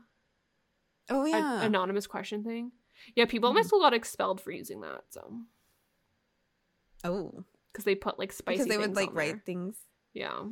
[1.09, 1.64] oh yeah.
[1.64, 2.72] anonymous question thing.
[3.16, 3.66] Yeah, people at my Mhm.
[3.66, 5.04] school got expelled for using that.
[5.10, 5.41] So
[7.04, 9.43] oh, because they put like spicy because they would like write there.
[9.45, 9.78] things.
[10.14, 10.43] Yeah,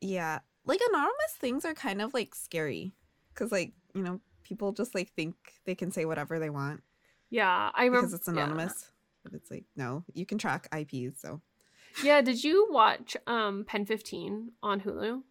[0.00, 2.94] Yeah, like anonymous things are kind of like scary
[3.32, 6.82] because like you know people just like think they can say whatever they want
[7.30, 8.90] Yeah, I remember because it's anonymous.
[9.22, 11.20] But it's like no, you can track IPs.
[11.20, 11.40] So
[12.02, 12.04] Yeah.
[12.16, 15.22] yeah, did you watch um PEN15 on Hulu?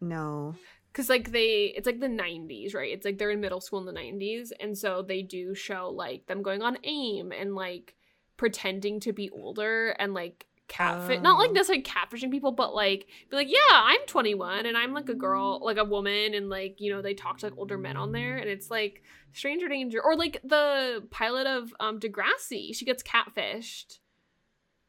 [0.00, 0.54] no,
[0.94, 2.92] Cause like they, it's like the '90s, right?
[2.92, 6.26] It's like they're in middle school in the '90s, and so they do show like
[6.26, 7.96] them going on AIM and like
[8.36, 11.52] pretending to be older and like catfish, not like Oh.
[11.52, 15.60] necessarily catfishing people, but like be like, yeah, I'm 21 and I'm like a girl,
[15.64, 18.36] like a woman, and like you know they talk to like older men on there,
[18.38, 23.98] and it's like stranger danger, or like the pilot of um Degrassi, she gets catfished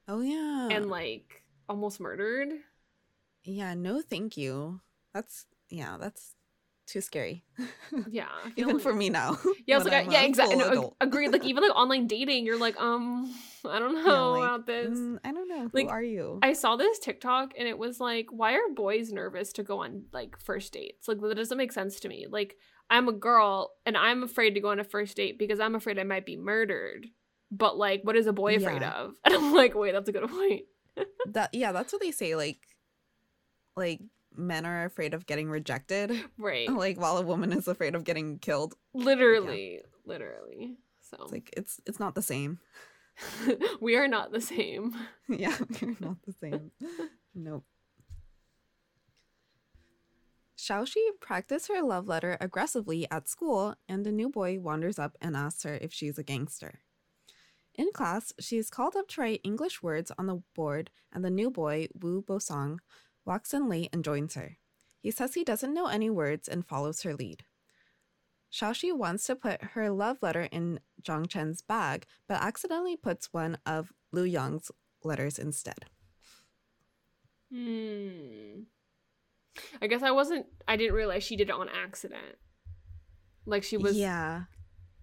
[0.08, 2.50] oh yeah, and like almost murdered.
[3.44, 4.82] yeah, no, thank you.
[5.14, 6.34] That's yeah, that's
[6.88, 7.44] too scary.
[8.10, 9.38] Yeah, Even like- for me now.
[9.66, 10.58] Yeah, I like, I'm yeah, exactly.
[10.58, 11.30] No, agreed.
[11.32, 13.34] Like even like online dating, you're like, um,
[13.68, 14.90] I don't Yeah, know like, about this.
[14.98, 15.70] mm, I don't know.
[15.74, 16.40] Like, Who are you?
[16.44, 20.06] I saw this TikTok and it was like, why are boys nervous to go on
[20.14, 21.08] like first dates?
[21.08, 22.28] Like that doesn't make sense to me.
[22.30, 22.58] Like
[22.90, 25.98] I'm a girl and I'm afraid to go on a first date because I'm afraid
[25.98, 27.08] I might be murdered.
[27.52, 28.92] But like, what is a boy afraid Yeah.
[28.94, 29.16] of?
[29.26, 30.64] And I'm like, wait, that's a good point.
[31.32, 32.36] that yeah, that's what they say.
[32.36, 32.60] Like,
[33.76, 34.02] like
[34.38, 36.70] men are afraid of getting rejected, Right.
[36.72, 38.76] like while a woman is afraid of getting killed.
[38.94, 40.78] Literally, literally.
[41.02, 42.60] So It's like it's it's not the same.
[43.82, 44.94] we are not the same.
[45.30, 46.72] yeah, we're not the same.
[47.34, 47.64] Nope.
[50.58, 55.36] Xiaoxi practiced her love letter aggressively at school, and a new boy wanders up and
[55.36, 56.80] asks her if she's a gangster.
[57.76, 61.30] In class, she is called up to write English words on the board, and the
[61.30, 62.80] new boy, Wu Bosong,
[63.26, 64.58] walks in late and joins her.
[65.02, 67.44] He says he doesn't know any words and follows her lead.
[68.52, 73.58] Xiaoxi wants to put her love letter in Jiang Chen's bag, but accidentally puts one
[73.66, 74.72] of Lu Yang's
[75.04, 75.86] letters instead.
[77.54, 78.62] Hmm.
[79.82, 80.48] I guess I wasn't.
[80.68, 82.36] I didn't realize she did it on accident.
[83.46, 83.96] Like she was.
[83.98, 84.44] yeah.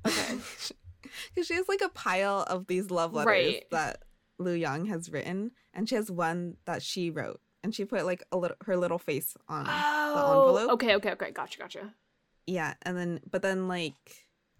[0.06, 0.36] Okay.
[1.34, 3.64] Because she has like a pile of these love letters Right.
[3.70, 4.02] that
[4.38, 8.22] Lu Yang has written, and she has one that she wrote, and she put like
[8.32, 9.66] a little her little face on.
[9.68, 10.48] Oh.
[10.48, 10.70] envelope.
[10.72, 10.94] Okay.
[10.96, 11.12] Okay.
[11.12, 11.30] Okay.
[11.30, 11.58] Gotcha.
[11.58, 11.94] Gotcha.
[12.46, 13.94] Yeah, and then but then like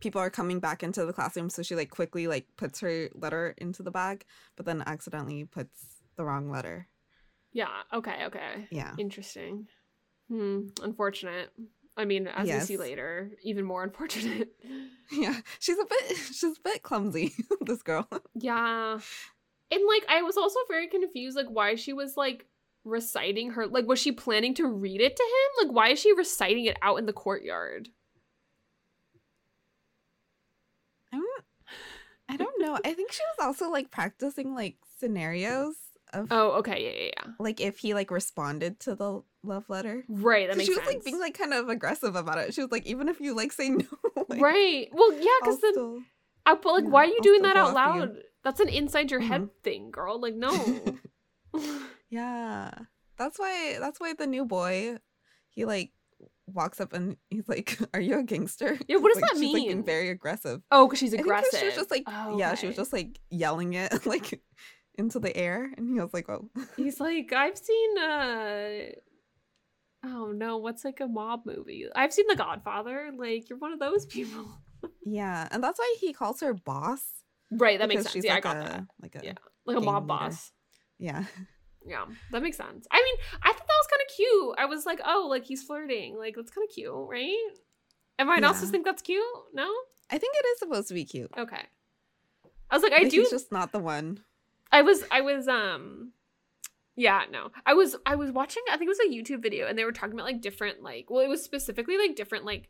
[0.00, 3.54] people are coming back into the classroom, so she like quickly like puts her letter
[3.58, 4.24] into the bag,
[4.56, 6.88] but then accidentally puts the wrong letter.
[7.52, 7.68] Yeah.
[7.92, 8.24] Okay.
[8.26, 8.68] Okay.
[8.70, 8.92] Yeah.
[8.98, 9.68] Interesting.
[10.28, 10.68] Hmm.
[10.82, 11.50] Unfortunate.
[11.96, 14.48] I mean, as we see later, even more unfortunate.
[15.10, 17.34] Yeah, she's a bit she's a bit clumsy.
[17.60, 18.08] this girl.
[18.34, 18.98] yeah.
[19.70, 22.46] And like, I was also very confused, like, why she was like
[22.84, 23.66] reciting her.
[23.66, 25.66] Like, was she planning to read it to him?
[25.68, 27.88] Like, why is she reciting it out in the courtyard?
[31.12, 31.44] I don't,
[32.28, 32.78] I don't know.
[32.84, 35.74] I think she was also like practicing like scenarios
[36.12, 36.82] of Oh, okay.
[36.84, 36.90] Yeah.
[37.04, 37.10] Yeah.
[37.26, 37.32] Yeah.
[37.38, 40.04] like if he like responded to the love letter.
[40.08, 40.48] Right.
[40.48, 40.94] That makes she was sense.
[40.96, 42.54] like being like kind of aggressive about it.
[42.54, 43.84] She was like, even if you like say no,
[44.28, 44.88] like, right.
[44.92, 45.98] Well, yeah, because then still-
[46.46, 48.00] I but like, why are you I'll doing that out after you.
[48.06, 48.16] loud?
[48.42, 49.50] That's an inside your head Mhm.
[49.62, 50.20] thing, girl.
[50.20, 50.52] Like, no.
[52.12, 52.70] yeah,
[53.18, 53.78] that's why.
[53.80, 54.98] That's why the new boy,
[55.48, 55.92] he like
[56.46, 59.52] walks up and he's like, "Are you a gangster?" Yeah, what does Like, that she's,
[59.52, 59.82] like, mean?
[59.84, 60.60] very aggressive.
[60.70, 61.58] oh, because she's I think 'cause aggressive.
[61.60, 64.40] she was just like, Oh, yeah, she was just like yelling it like
[64.96, 68.70] into the air, and he was like, "Oh." He's like, I've seen uh
[70.04, 71.86] oh no, what's like a mob movie?
[71.94, 73.10] I've seen The Godfather.
[73.16, 74.46] Like, you're one of those people.
[75.04, 77.02] Yeah, and that's why he calls her boss.
[77.50, 78.12] Right, that makes sense.
[78.12, 78.84] she's Yeah, like I got a, that.
[79.00, 79.32] Like a Yeah.
[79.66, 80.06] Like a mob leader.
[80.08, 80.52] boss.
[80.98, 81.24] Yeah.
[81.86, 82.86] Yeah, that makes sense.
[82.90, 84.54] I mean, I thought that was kind of cute.
[84.58, 86.16] I was like, oh, like he's flirting.
[86.16, 87.36] Like, that's kind of cute, right?
[88.18, 89.22] Everyone else just think that's cute?
[89.52, 89.68] No?
[90.10, 91.30] I think it is supposed to be cute.
[91.36, 91.62] Okay.
[92.70, 94.20] I was like, I but do He's just not the one.
[94.70, 96.12] I was I was um
[96.94, 97.50] yeah, no.
[97.66, 99.92] I was I was watching I think it was a YouTube video and they were
[99.92, 102.68] talking about like different like well it was specifically like different like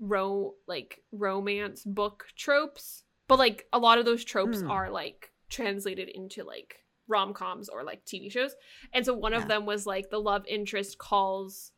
[0.00, 3.02] ro like romance book tropes.
[3.28, 4.70] But like a lot of those tropes Hmm.
[4.70, 8.54] are like translated into like rom-coms or like TV shows.
[8.92, 11.72] And so one of them was like the love interest calls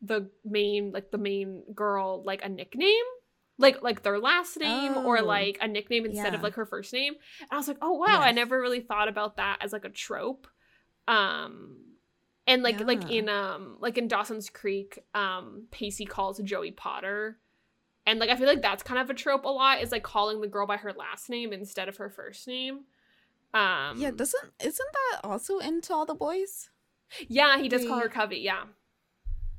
[0.00, 3.04] the main like the main girl like a nickname.
[3.60, 5.24] Like like their last name or Oh.
[5.24, 7.14] like a nickname instead of like her first name.
[7.40, 8.20] And i was like oh wow.
[8.20, 10.46] I never really thought about that as like a trope.
[11.08, 11.78] Um
[12.46, 17.38] and like like in um like in dawson's creek um pacey calls joey potter.
[18.06, 20.40] And like i feel like that's kind of a trope a lot is like calling
[20.40, 22.84] the girl by her last name instead of her first name
[23.54, 26.70] um yeah, doesn't isn't that also into all the boys?
[27.28, 28.64] yeah he does call her covey yeah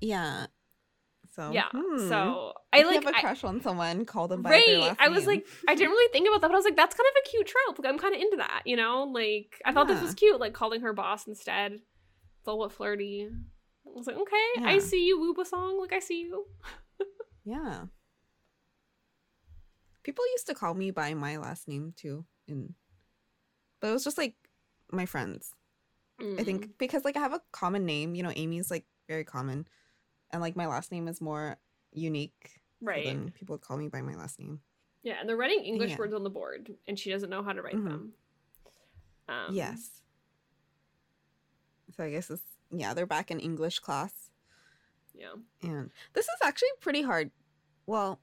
[0.01, 0.45] Yeah.
[1.31, 2.07] So yeah hmm.
[2.07, 5.25] so i like have a crush on someone, call them by their right i was
[5.25, 7.29] like i didn't really think about that but i was like that's kind of a
[7.29, 10.13] cute trope like i'm kind of into that you know like i thought this was
[10.13, 13.29] cute like calling her boss instead it's a little flirty
[13.87, 15.79] I was like, okay, I see you, Wu Bosong.
[15.79, 16.45] Like I see you.
[17.43, 17.85] Yeah.
[20.03, 22.75] People used to call me by my last name too, in
[23.79, 24.35] but it was just like
[24.91, 25.53] my friends.
[26.19, 26.45] I Mm.
[26.45, 29.67] think because like I have a common name, you know, Amy's like very common,
[30.31, 31.57] and like my last name is more
[31.91, 32.59] unique.
[32.81, 33.03] right.
[33.05, 34.61] then people would call me by my last name.
[35.03, 35.97] Yeah, and they're writing English Yeah.
[35.97, 37.83] words on the board, and she doesn't know how to write Mhm.
[37.89, 38.13] them.
[39.27, 40.01] Um, yes.
[41.95, 44.29] So I guess it's yeah, they're back in English class,
[45.13, 45.33] Yeah.
[45.61, 47.31] and this is actually pretty hard.
[47.85, 48.21] Well,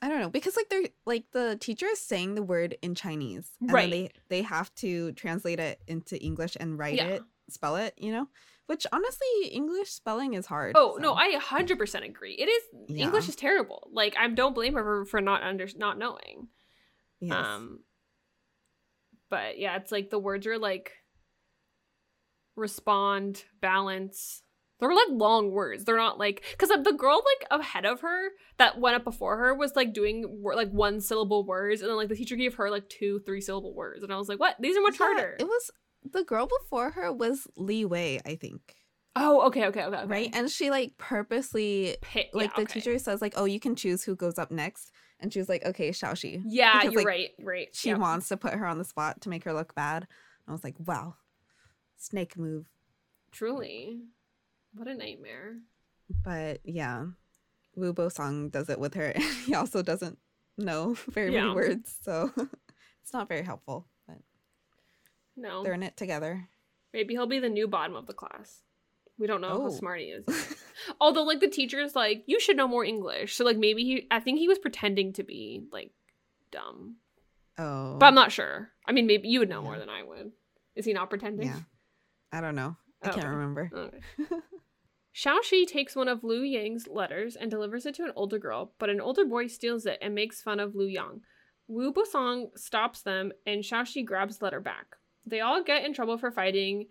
[0.00, 3.50] I don't know because like they're like the teacher is saying the word in Chinese,
[3.60, 3.90] and Right.
[3.90, 7.06] they they have to translate it into English and write Yeah.
[7.08, 8.28] it, spell it, you know.
[8.66, 10.76] Which honestly, English spelling is hard.
[10.76, 12.34] Oh no, so- I 100% agree.
[12.34, 13.04] It is Yeah.
[13.06, 13.88] English is terrible.
[13.92, 16.48] Like I don't blame her for, for not under not knowing.
[17.20, 17.32] yes.
[17.46, 17.80] Um
[19.30, 20.92] but yeah, it's like the words are like
[22.56, 24.42] respond, balance.
[24.80, 25.84] They're like long words.
[25.84, 29.36] They're not like because uh, the girl like ahead of her that went up before
[29.36, 32.70] her was like doing like one syllable words, and then like the teacher gave her
[32.70, 34.56] like two, three syllable words, and I was like, what?
[34.60, 35.36] These are much Yeah, harder.
[35.38, 35.70] It was
[36.04, 38.76] the girl before her was Li Wei, I think,
[39.16, 40.06] oh, okay, okay, okay, okay.
[40.06, 40.30] right?
[40.32, 42.80] And she like purposely Pi- like yeah, the okay.
[42.80, 45.64] teacher says like, "Oh, you can choose who goes up next," and she was like,
[45.66, 47.68] "Okay, Xiaoxi." Yeah, because, you're like, right, right.
[47.72, 47.96] She yeah.
[47.96, 50.02] wants to put her on the spot to make her look bad.
[50.04, 51.16] And I was like, "Wow,
[51.96, 52.66] snake move."
[53.32, 54.02] Truly.
[54.78, 55.56] What a nightmare.
[56.24, 57.04] But yeah,
[57.74, 60.18] Wu Bosong does it with her, and he also doesn't
[60.56, 61.42] know very Yeah.
[61.42, 62.32] many words, so
[63.02, 63.86] it's not very helpful.
[64.06, 64.18] But
[65.36, 65.62] No.
[65.62, 66.48] they're in it together.
[66.94, 68.62] Maybe he'll be the new bottom of the class.
[69.18, 69.70] We don't know how Oh.
[69.70, 70.24] smart he is.
[71.00, 73.34] Although, like, the teacher's like, you should know more English.
[73.34, 75.90] So, like, maybe he, I think he was pretending to be, like,
[76.52, 76.96] dumb.
[77.58, 78.70] oh, But I'm not sure.
[78.86, 80.30] I mean, maybe you would know more than I would.
[80.76, 81.46] Is he not pretending?
[81.48, 81.58] yeah,
[82.32, 82.76] I don't know.
[83.02, 83.20] I Okay.
[83.20, 83.70] can't remember.
[83.74, 83.98] Okay.
[85.18, 88.88] Xiaoxi takes one of Lu Yang's letters and delivers it to an older girl, but
[88.88, 91.22] an older boy steals it and makes fun of Lu Yang.
[91.66, 94.94] Wu Bosong stops them and Xiaoxi grabs the letter back.
[95.26, 96.86] They all get in trouble for fighting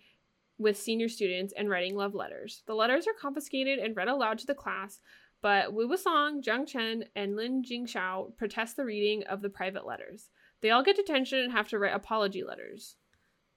[0.57, 2.63] with senior students and writing love letters.
[2.67, 4.99] The letters are confiscated and read aloud to the class,
[5.41, 10.31] but Wu Bosong, Jiang Chen, and Lin Jingxiao protest the reading of the private letters.
[10.59, 12.97] They all get detention and have to write apology letters.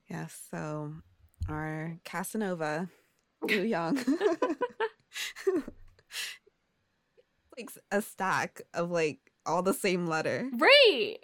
[0.08, 0.94] Yes, so
[1.48, 2.88] our Casanova,
[3.43, 4.05] Lu Yang,
[7.57, 10.51] like a stack of like all the same letter.
[10.53, 11.18] Right!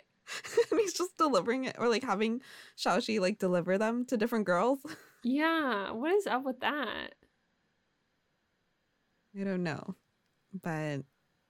[0.70, 2.40] and he's just delivering it or like having
[2.78, 4.80] Xiaoxi like deliver them to different girls.
[5.24, 7.16] Yeah, what is up with that?
[9.36, 9.96] I don't know.
[10.62, 11.00] But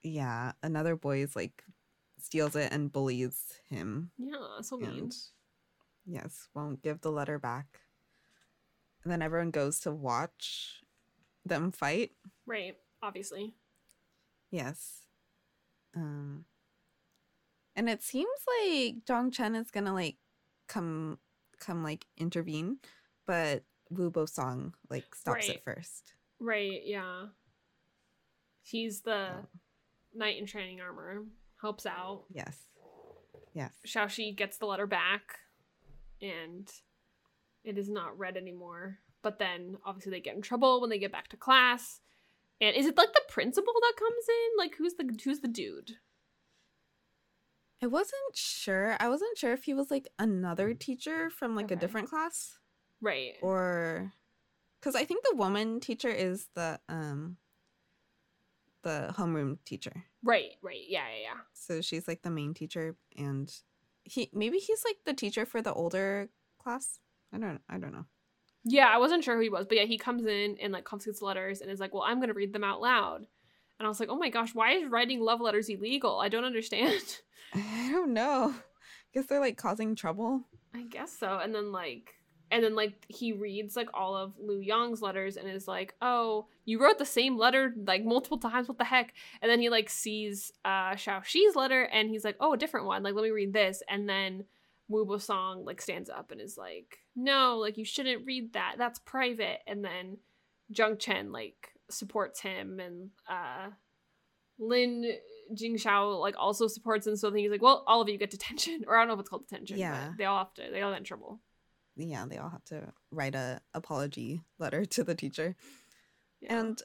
[0.02, 1.62] yeah, another boy is like
[2.18, 4.12] steals it and bullies him.
[4.16, 5.10] Yeah, so mean.
[6.06, 7.80] Yes, won't give the letter back.
[9.06, 10.82] And then everyone goes to watch
[11.44, 12.10] them fight.
[12.44, 13.54] Right, obviously.
[14.50, 15.02] Yes.
[15.94, 16.44] Um
[17.76, 20.16] and it seems like Jiang Chen is gonna like
[20.66, 21.20] come
[21.60, 22.78] come like intervene,
[23.28, 25.56] but Wu Bosong like stops Right.
[25.58, 26.14] it first.
[26.40, 27.26] Right, yeah.
[28.62, 29.28] He's the
[30.16, 31.22] knight in training armor,
[31.60, 32.24] helps out.
[32.34, 32.58] Yes.
[33.54, 33.72] Yes.
[33.86, 35.38] Xiaoxi gets the letter back,
[36.20, 36.68] and
[37.66, 38.98] it is not read anymore.
[39.22, 42.00] But then, obviously, they get in trouble when they get back to class.
[42.60, 44.56] And is it like the principal that comes in?
[44.58, 45.96] Like, who's the who's the dude?
[47.82, 48.96] I wasn't sure.
[49.00, 52.58] I wasn't sure if he was like another teacher from like a different class
[53.02, 53.34] Right.
[53.42, 54.12] or
[54.80, 57.36] cuz I think the woman teacher is the um
[58.82, 60.04] the homeroom teacher.
[60.22, 60.52] Right.
[60.62, 60.84] Right.
[60.88, 61.06] Yeah.
[61.08, 61.22] Yeah.
[61.22, 61.40] Yeah.
[61.52, 63.52] So she's like the main teacher and
[64.04, 67.00] he maybe he's like the teacher for the older class.
[67.36, 68.06] I don't I don't know.
[68.64, 71.22] Yeah, I wasn't sure who he was, but yeah, he comes in and like confiscates
[71.22, 73.26] letters and is like, "Well, I'm gonna read them out loud."
[73.78, 76.18] And I was like, "Oh my gosh, why is writing love letters illegal?
[76.18, 77.20] I don't understand."
[77.54, 78.54] I don't know.
[78.56, 80.42] I guess they're like causing trouble.
[80.74, 81.38] I guess so.
[81.38, 82.14] And then like,
[82.50, 86.46] and then like he reads like all of Lu Yang's letters and is like, "Oh,
[86.64, 88.68] you wrote the same letter like multiple times.
[88.68, 92.54] What the heck?" And then he like sees uh Xiaoxi's letter and he's like, "Oh,
[92.54, 93.02] a different one.
[93.02, 94.44] Like, let me read this." And then
[94.88, 98.76] Wu Song like stands up and is like, "No, like you shouldn't read that.
[98.78, 100.18] That's private." And then
[100.72, 103.70] Jiang Chen like supports him and uh
[104.58, 105.04] Lin
[105.54, 107.16] Jingxiao like also supports him.
[107.16, 109.20] So then he's like, "Well, all of you get detention, or I don't know if
[109.20, 109.78] it's called detention.
[109.78, 110.08] Yeah.
[110.08, 110.70] but they all have to.
[110.70, 111.40] They all get in trouble."
[111.96, 115.56] Yeah, they all have to write a apology letter to the teacher.
[116.40, 116.58] Yeah.
[116.60, 116.82] And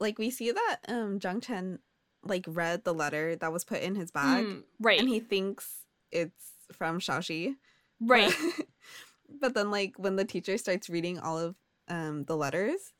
[0.00, 1.80] like we see that um Jiang Chen
[2.22, 5.84] like read the letter that was put in his bag Mm, right, and he thinks
[6.10, 7.56] it's from Xiaoxi.
[8.00, 8.34] right,
[9.40, 11.54] But, then like when the teacher starts reading all of
[11.88, 12.92] um the letters,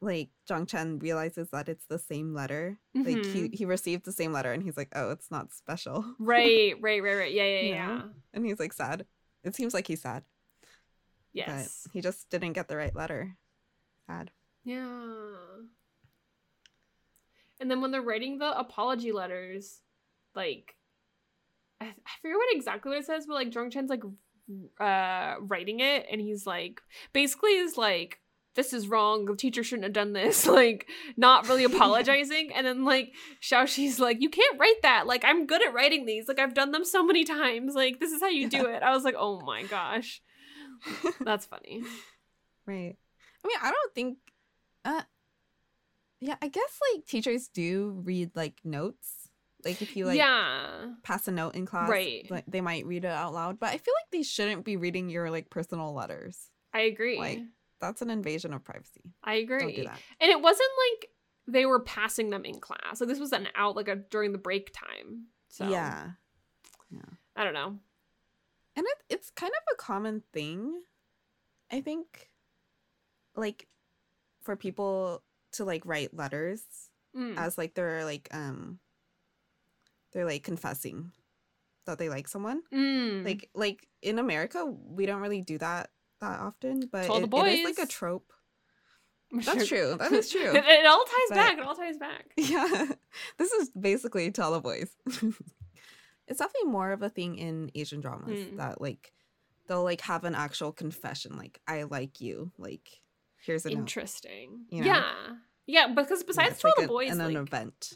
[0.00, 2.78] like Jiang Chen realizes that it's the same letter.
[2.94, 3.54] Like he Mhm.
[3.54, 7.14] he received the same letter and he's like, "Oh, it's not special." right, right, right,
[7.14, 7.32] right.
[7.32, 8.02] Yeah, yeah, You yeah.
[8.34, 9.06] And he's like sad.
[9.44, 10.24] It seems like he's sad.
[11.32, 11.82] Yes.
[11.84, 13.36] But he just didn't get the right letter.
[14.06, 14.30] Sad.
[14.64, 15.62] Yeah.
[17.60, 19.82] And then when they're writing the apology letters,
[20.34, 20.74] like
[21.80, 24.02] I, I forget what exactly what it says, but like Jiang Chen's like
[24.80, 26.80] uh writing it and he's like
[27.12, 28.20] basically is like
[28.54, 29.24] this is wrong.
[29.26, 30.46] The teacher shouldn't have done this.
[30.58, 33.12] Like not really apologizing and then like
[33.42, 35.06] Xiaoxi's like you can't write that.
[35.06, 36.26] Like i'm good at writing these.
[36.26, 37.74] Like i've done them so many times.
[37.74, 38.82] Like this is how you do it.
[38.82, 40.20] I was like oh my gosh.
[41.20, 41.82] That's funny.
[42.66, 42.98] Right.
[43.42, 44.18] I mean, I don't think
[44.84, 45.02] uh
[46.20, 49.17] yeah, I guess like teachers do read like notes.
[49.64, 52.30] Like if you like yeah pass a note in class, Right.
[52.30, 55.08] like they might read it out loud, but I feel like they shouldn't be reading
[55.10, 56.50] your like personal letters.
[56.72, 57.40] i agree Like,
[57.80, 59.02] That's an invasion of privacy.
[59.24, 59.98] i agree Don't do that.
[60.20, 61.10] And it wasn't like
[61.48, 63.00] they were passing them in class.
[63.00, 65.26] Like this was an out like a during the break time.
[65.48, 66.10] So Yeah.
[67.36, 67.78] I don't know.
[68.76, 70.82] And it, it's kind of a common thing,
[71.70, 72.30] I think,
[73.36, 73.66] like
[74.42, 76.62] for people to like write letters
[77.16, 77.38] Mm.
[77.38, 78.78] as like they're like um
[80.12, 81.12] they're like confessing
[81.86, 82.62] that they like someone.
[82.72, 83.24] Mm.
[83.24, 85.90] Like like in America, we don't really do that
[86.20, 88.32] that often, but Told it, is like a trope.
[89.32, 89.96] That's true.
[89.98, 90.40] That is true.
[90.54, 91.58] it, it all ties But- back.
[91.58, 92.26] It all ties back.
[92.36, 92.86] Yeah,
[93.38, 94.90] this is basically tell the boys.
[96.26, 98.56] it's definitely more of a thing in Asian dramas Mm.
[98.56, 99.12] that like
[99.66, 102.88] they'll like have an actual confession, like I like you, like
[103.44, 103.78] here's a note.
[103.78, 104.64] Interesting.
[104.70, 104.86] you know?
[104.86, 105.12] Yeah.
[105.66, 107.92] Yeah, because besides it's Tell like the Boys, and an like, event.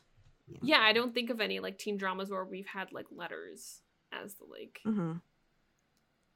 [0.63, 3.81] Yeah, I don't think of any like teen dramas where we've had like letters
[4.13, 5.15] as the like hmm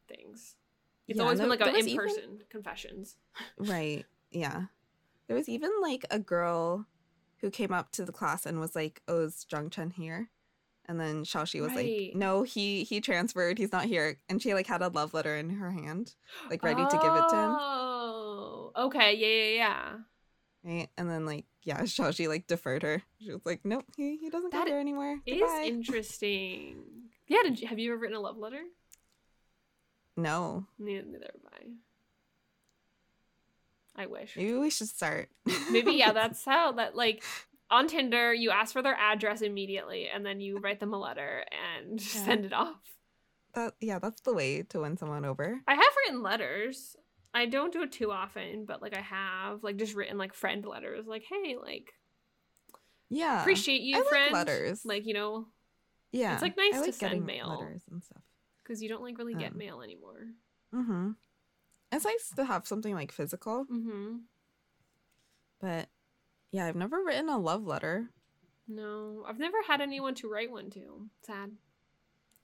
[0.08, 0.54] things.
[1.08, 3.16] It's Yeah, always there- been like there a was in even- person confessions.
[3.58, 4.04] Right.
[4.30, 4.64] Yeah.
[5.26, 6.86] There was even like a girl
[7.40, 10.30] who came up to the class and was like, "Oh, is Jiang Chen here?"
[10.88, 12.06] And then Xiaoxi was Right.
[12.08, 13.58] like, "No, he he transferred.
[13.58, 16.14] He's not here." And she like had a love letter in her hand,
[16.48, 17.56] like ready to give it to him.
[17.58, 19.14] Oh, okay.
[19.14, 19.98] Yeah, yeah, yeah.
[20.66, 20.88] Right.
[20.98, 23.02] And then like yeah, Xiaoxi like deferred her.
[23.20, 26.82] She was like, "Nope, he he doesn't That come here anymore." It is interesting.
[27.28, 28.60] Yeah, did you, have you ever written a love letter?
[30.16, 31.52] no, Neither, neither have
[33.96, 34.02] I.
[34.02, 34.36] I wish.
[34.36, 35.28] maybe we should start.
[35.70, 37.22] Maybe yeah, that's how that like
[37.70, 41.44] on Tinder you ask for their address immediately and then you write them a letter
[41.78, 42.24] and Yeah.
[42.24, 42.76] send it off.
[43.54, 43.74] that.
[43.80, 45.60] Yeah, that's the way to win someone over.
[45.66, 46.96] I have written letters.
[47.36, 50.64] I don't do it too often, but like I have like just written like friend
[50.64, 51.92] letters, like hey, like
[53.10, 54.32] Yeah, appreciate you, I like friend.
[54.32, 54.84] letters.
[54.84, 55.46] Like you know,
[56.12, 57.48] yeah, it's like, nice I to like send mail.
[57.60, 58.22] letters and stuff.
[58.62, 60.26] because you don't like really get Um, mail anymore.
[60.74, 61.10] Mm-hmm.
[61.92, 64.16] It's nice to have something like physical, Mm-hmm.
[65.60, 65.88] but
[66.52, 68.10] yeah, I've never written a love letter.
[68.68, 71.08] No, I've never had anyone to write one to.
[71.22, 71.52] Sad.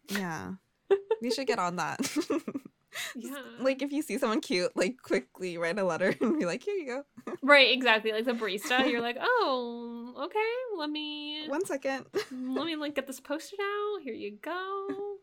[0.09, 0.53] Yeah,
[1.22, 1.99] we should get on that.
[3.16, 3.36] Yeah.
[3.61, 6.74] like if you see someone cute, like quickly write a letter and be like, "Here
[6.74, 8.12] you go." Right, exactly.
[8.12, 12.07] Like the barista, you're like, oh, okay, let me One second.
[12.30, 14.03] let me like get this posted out.
[14.03, 15.16] Here you go.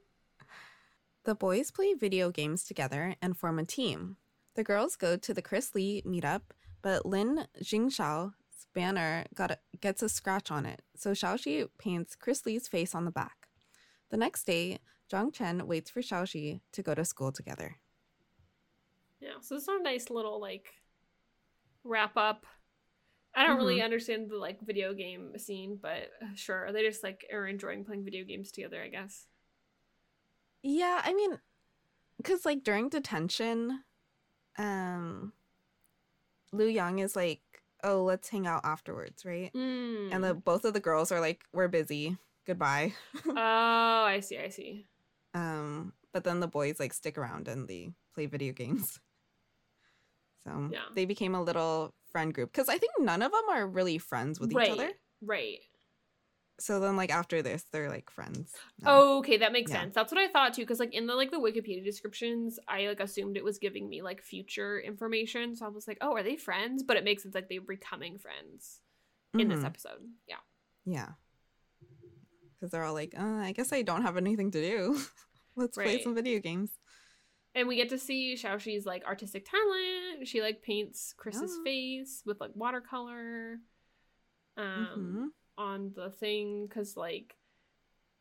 [1.25, 4.17] The boys play video games together and form a team.
[4.55, 6.41] The girls go to the Chris Lee meetup,
[6.81, 8.33] but Lin Jingxiao's
[8.73, 13.05] banner got a, gets a scratch on it, so Xiaoxi paints Chris Lee's face on
[13.05, 13.47] the back.
[14.09, 14.79] The next day,
[15.11, 17.77] Jiang Chen waits for Xiaoxi to go to school together.
[19.19, 20.67] Yeah, so it's a nice little like
[21.83, 22.45] wrap up.
[23.35, 27.25] I don't really understand the like video game scene, but uh, sure, they just like
[27.31, 29.27] are enjoying playing video games together, I guess.
[30.63, 31.39] Yeah, I mean,
[32.17, 33.83] because like during detention,
[34.57, 35.33] um,
[36.51, 37.41] Lu Yang is like,
[37.83, 39.51] "Oh, let's hang out afterwards," right?
[39.53, 40.13] Mm.
[40.13, 42.93] And the both of the girls are like, "We're busy, goodbye."
[43.27, 44.87] oh, I see, I see.
[45.33, 48.99] Um, but then the boys like stick around and they play video games.
[50.45, 50.85] So Yeah.
[50.95, 54.39] they became a little friend group because I think none of them are really friends
[54.39, 54.91] with right, each other.
[55.21, 55.59] right.
[56.61, 58.53] So then, like after this, they're like friends.
[58.81, 58.87] now.
[58.91, 59.81] Oh, okay, that makes Yeah.
[59.81, 59.95] sense.
[59.95, 60.61] That's what I thought too.
[60.63, 64.01] Because like in the like the Wikipedia descriptions, I like assumed it was giving me
[64.01, 65.55] like future information.
[65.55, 66.83] So I was like, oh, are they friends?
[66.83, 68.79] But it makes sense like they were becoming friends
[69.37, 69.65] in this Mhm.
[69.65, 70.09] episode.
[70.27, 70.37] Yeah.
[70.85, 71.09] Yeah.
[72.59, 74.99] Because they're all like, uh, I guess I don't have anything to do.
[75.55, 76.71] Let's play some video games.
[77.55, 80.27] And we get to see Xiaoxi's like artistic talent.
[80.27, 81.63] She like paints Chris's Oh.
[81.63, 83.59] face with like watercolor
[84.57, 85.63] um Mhm.
[85.63, 87.35] on the thing because like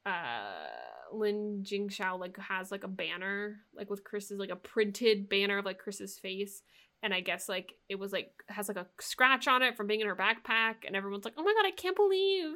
[0.07, 0.67] uh
[1.13, 5.65] Lin Jingxiao like has like a banner like with Chris's like a printed banner of
[5.65, 6.63] like Chris's face
[7.03, 10.01] and I guess like it was like has like a scratch on it from being
[10.01, 12.55] in her backpack, and everyone's like, "Oh my god, I can't believe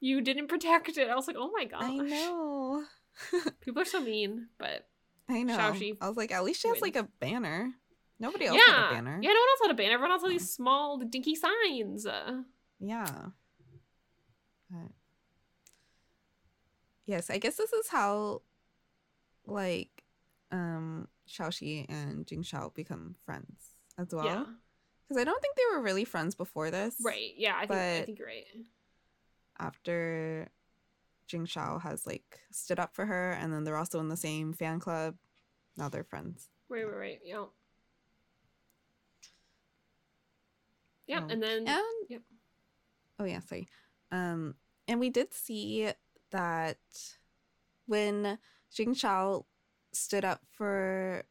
[0.00, 2.84] you didn't protect it." I was like, "Oh my gosh, I know.
[3.60, 4.86] people are so mean." But
[5.28, 5.56] I know.
[5.56, 6.82] Xiaoxi I was like, at least she has wins.
[6.82, 7.72] like a banner.
[8.20, 9.18] Nobody else yeah, had a banner.
[9.22, 9.94] yeah, no one else had a banner.
[9.94, 12.06] Everyone else had these small dinky signs.
[12.80, 13.26] Yeah.
[14.70, 14.90] But
[17.06, 18.42] yes, I guess this is how
[19.46, 20.02] like
[20.50, 24.24] um Xiaoxi and Jingxiao become friends as well.
[24.24, 24.44] yeah,
[25.08, 26.96] Because I don't think they were really friends before this.
[27.04, 27.32] right.
[27.36, 28.44] Yeah, I think I think you're right.
[29.60, 30.48] After
[31.28, 34.80] Jingxiao has like stood up for her and then they're also in the same fan
[34.80, 35.16] club.
[35.76, 36.48] Now they're friends.
[36.68, 37.20] Right, right, right.
[37.24, 37.44] Yeah.
[41.06, 42.22] Yeah, Um, and then And Yep.
[43.18, 43.68] oh yeah, sorry.
[44.12, 44.54] Um,
[44.86, 45.90] and we did see
[46.30, 46.78] that
[47.86, 48.38] when
[48.74, 49.44] Jingxiao
[49.92, 51.24] stood up for,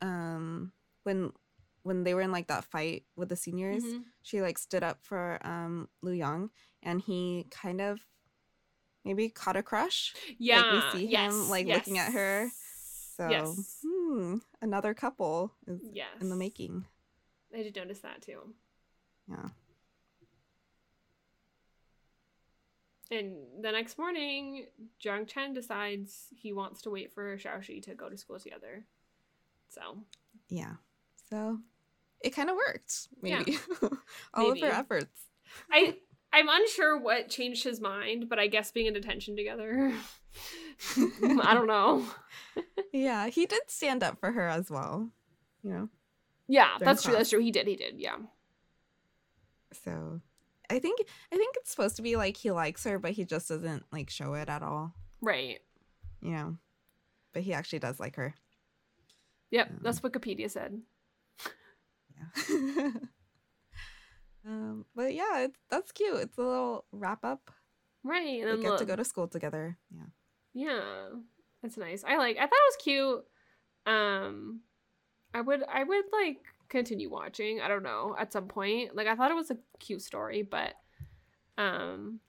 [0.00, 1.32] um, when
[1.84, 4.04] when they were in like that fight with the seniors, Mhm.
[4.22, 6.50] she like stood up for um Lu Yang,
[6.82, 8.00] and he kind of
[9.04, 10.14] maybe caught a crush.
[10.38, 12.44] yeah, Like we see him, yes, like, looking at her.
[12.44, 12.52] yes,
[13.16, 16.84] So yes, hmm, another couple is yes, in the making.
[17.54, 18.54] I did notice that too.
[19.28, 19.48] Yeah.
[23.10, 24.66] And the next morning,
[25.04, 28.86] Jiang Chen decides he wants to wait for Xiaoxi to go to school together.
[29.68, 29.98] So
[30.48, 30.76] Yeah.
[31.30, 31.58] So
[32.20, 33.38] it kind of worked, Yeah.
[33.38, 33.58] maybe.
[34.34, 35.26] All of her efforts.
[35.70, 35.96] I
[36.32, 39.92] I'm unsure what changed his mind, but I guess being in detention together.
[40.96, 42.04] I don't know.
[42.92, 45.10] Yeah, he did stand up for her as well.
[45.64, 45.88] You know.
[46.46, 47.12] Yeah, that's true.
[47.12, 47.40] That's true.
[47.40, 47.66] He did.
[47.66, 47.98] He did.
[47.98, 48.18] Yeah.
[49.84, 50.20] So
[50.70, 51.00] I think
[51.32, 54.10] I think it's supposed to be like he likes her, but he just doesn't like
[54.10, 54.94] show it at all.
[55.20, 55.58] Right.
[56.22, 56.56] You know.
[57.32, 58.34] But he actually does like her.
[59.50, 59.70] Yep.
[59.70, 60.80] Um, That's what Wikipedia said.
[62.48, 62.90] Yeah.
[64.46, 66.16] um, but yeah, it's, that's cute.
[66.16, 67.50] It's a little wrap up.
[68.02, 68.42] Right.
[68.42, 69.78] And They get to go to school together.
[69.90, 70.06] Yeah.
[70.54, 71.08] Yeah,
[71.62, 72.04] that's nice.
[72.06, 72.36] I like.
[72.36, 73.24] I thought it was cute.
[73.86, 74.60] Um,
[75.34, 75.64] I would.
[75.64, 77.60] I would like continue watching.
[77.60, 78.94] I don't know at some point.
[78.94, 80.74] Like I thought it was a cute story, but
[81.58, 82.20] um,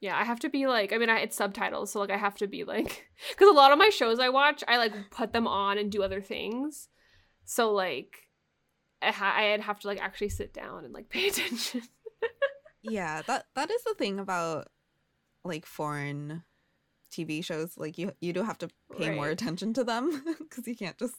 [0.00, 0.92] yeah, I have to be like.
[0.92, 3.72] I mean, I, it's subtitles, so like I have to be like because a lot
[3.72, 6.88] of my shows I watch, I like put them on and do other things.
[7.44, 8.27] So like,
[9.02, 11.82] I'd have to like actually sit down and like pay attention.
[12.82, 14.68] yeah that that is the thing about
[15.44, 16.42] like foreign
[17.12, 18.68] tv shows like you you do have to
[18.98, 21.14] pay more attention to them because you can't just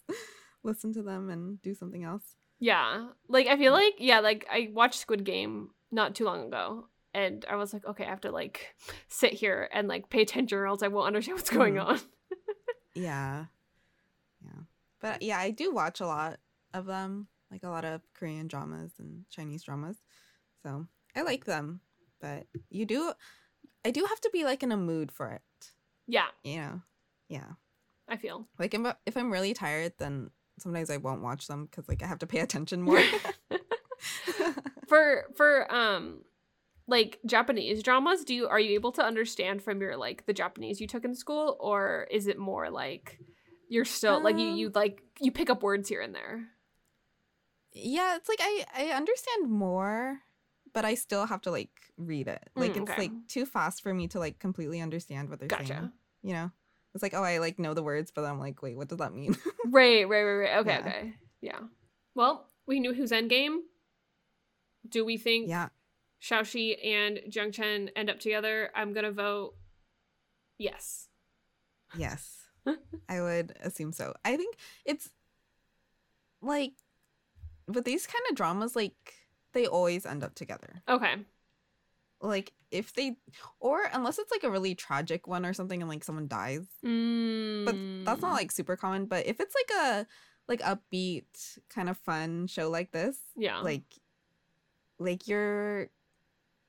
[0.64, 3.08] listen to them and do something else Yeah.
[3.28, 7.44] Like I feel like yeah, like I watched Squid Game not too long ago and
[7.50, 8.76] I was like, okay, I have to like
[9.08, 11.86] sit here and like pay attention or else I won't understand what's going Mhm.
[11.86, 12.00] on.
[12.96, 13.46] yeah
[14.44, 14.62] yeah
[15.00, 16.40] but yeah i do watch a lot
[16.74, 19.98] of them like a lot of korean dramas and chinese dramas.
[20.64, 20.86] So
[21.16, 21.82] i like them
[22.22, 23.14] but you do
[23.86, 25.72] i do have to be like in a mood for it.
[26.08, 26.82] Yeah, you know?
[27.28, 27.52] Yeah.
[28.08, 28.48] I feel.
[28.58, 32.08] like if, if i'm really tired then sometimes i won't watch them because like i
[32.08, 33.02] have to pay attention more.
[34.88, 36.22] For for um
[36.88, 40.82] like Japanese dramas, do you are you able to understand from your like the Japanese
[40.82, 43.20] you took in school or is it more like
[43.70, 46.48] you're still like you Um, you like you pick up words here and there?
[47.74, 50.20] Yeah it's like i i understand more
[50.74, 53.02] but i still have to like read it like Mm, it's okay.
[53.04, 55.92] like too fast for me to like completely understand what they're saying
[56.24, 56.52] you know
[56.94, 59.14] it's like oh i like know the words but i'm like wait what does that
[59.14, 60.58] mean Right, right, right, right.
[60.60, 60.80] Okay, Yeah.
[60.80, 61.14] okay.
[61.42, 61.60] Yeah.
[62.16, 63.60] Well, we knew who's endgame.
[64.88, 65.70] Do we think yeah
[66.22, 68.72] Xiaoxi and Jiang Chen end up together?
[68.76, 69.54] I'm gonna vote
[70.58, 71.08] yes.
[71.98, 72.48] yes
[73.10, 74.56] i would assume so i think
[74.86, 75.10] it's
[76.42, 76.74] like
[77.74, 79.14] with these kind of dramas like
[79.54, 81.16] they always end up together Okay.
[82.22, 83.16] like if they
[83.60, 87.66] or unless it's like a really tragic one or something and like someone dies Mm.
[87.66, 90.08] but that's not like super common but if it's like a
[90.48, 91.26] like upbeat
[91.70, 93.60] kind of fun show like this yeah.
[93.62, 93.84] like
[95.00, 95.90] like you're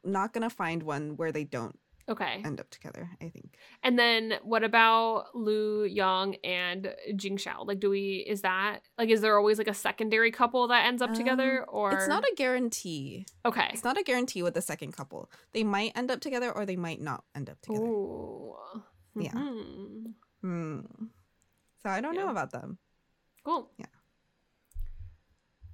[0.05, 1.79] not gonna find one where they don't
[2.11, 2.43] okay.
[2.45, 7.67] end up together i think And then what about Lu Yang and Jing Xiao?
[7.67, 11.01] Like, do we is that like is there always like a secondary couple that ends
[11.01, 13.69] up together or Um, it's not a guarantee okay?
[13.73, 16.77] it's not a guarantee with the second couple they might end up together or they
[16.77, 18.57] might not end up together Ooh.
[19.15, 19.33] Yeah.
[19.33, 20.15] Mhm.
[20.43, 20.81] Hmm.
[21.83, 22.79] so i don't know about them
[23.45, 23.71] Cool.
[23.79, 23.87] Yeah.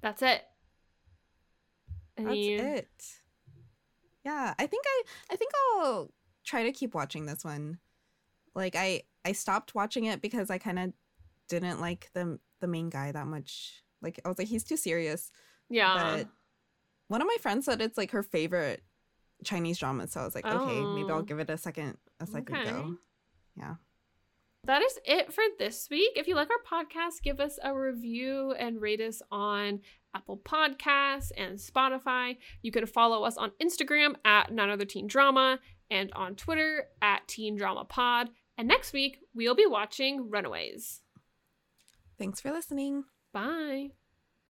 [0.01, 0.41] That's it.
[2.17, 2.89] that's it
[4.25, 4.97] yeah i think i
[5.31, 6.11] i think i'll
[6.47, 7.77] try to keep watching this one
[8.55, 10.93] like i i stopped watching it because i kind of
[11.49, 15.31] didn't like the the main guy that much Like I was like, he's too serious.
[15.69, 15.95] Yeah.
[16.17, 16.27] But
[17.07, 18.81] one of my friends said it's like her favorite
[19.43, 21.21] Chinese drama, so I was like, okay, maybe I'll Oh.
[21.23, 22.69] give it a second a second Okay.
[22.69, 22.95] go.
[23.55, 23.75] Yeah.
[24.65, 26.11] That is it for this week.
[26.15, 29.79] If you like our podcast, give us a review and rate us on
[30.13, 32.37] Apple Podcasts and Spotify.
[32.61, 35.59] You can follow us on Instagram at None Other Teen Drama
[35.89, 38.29] and on Twitter at Teen Drama Pod.
[38.57, 41.01] And next week, we'll be watching Runaways.
[42.17, 43.03] Thanks for listening.
[43.31, 43.91] Bye.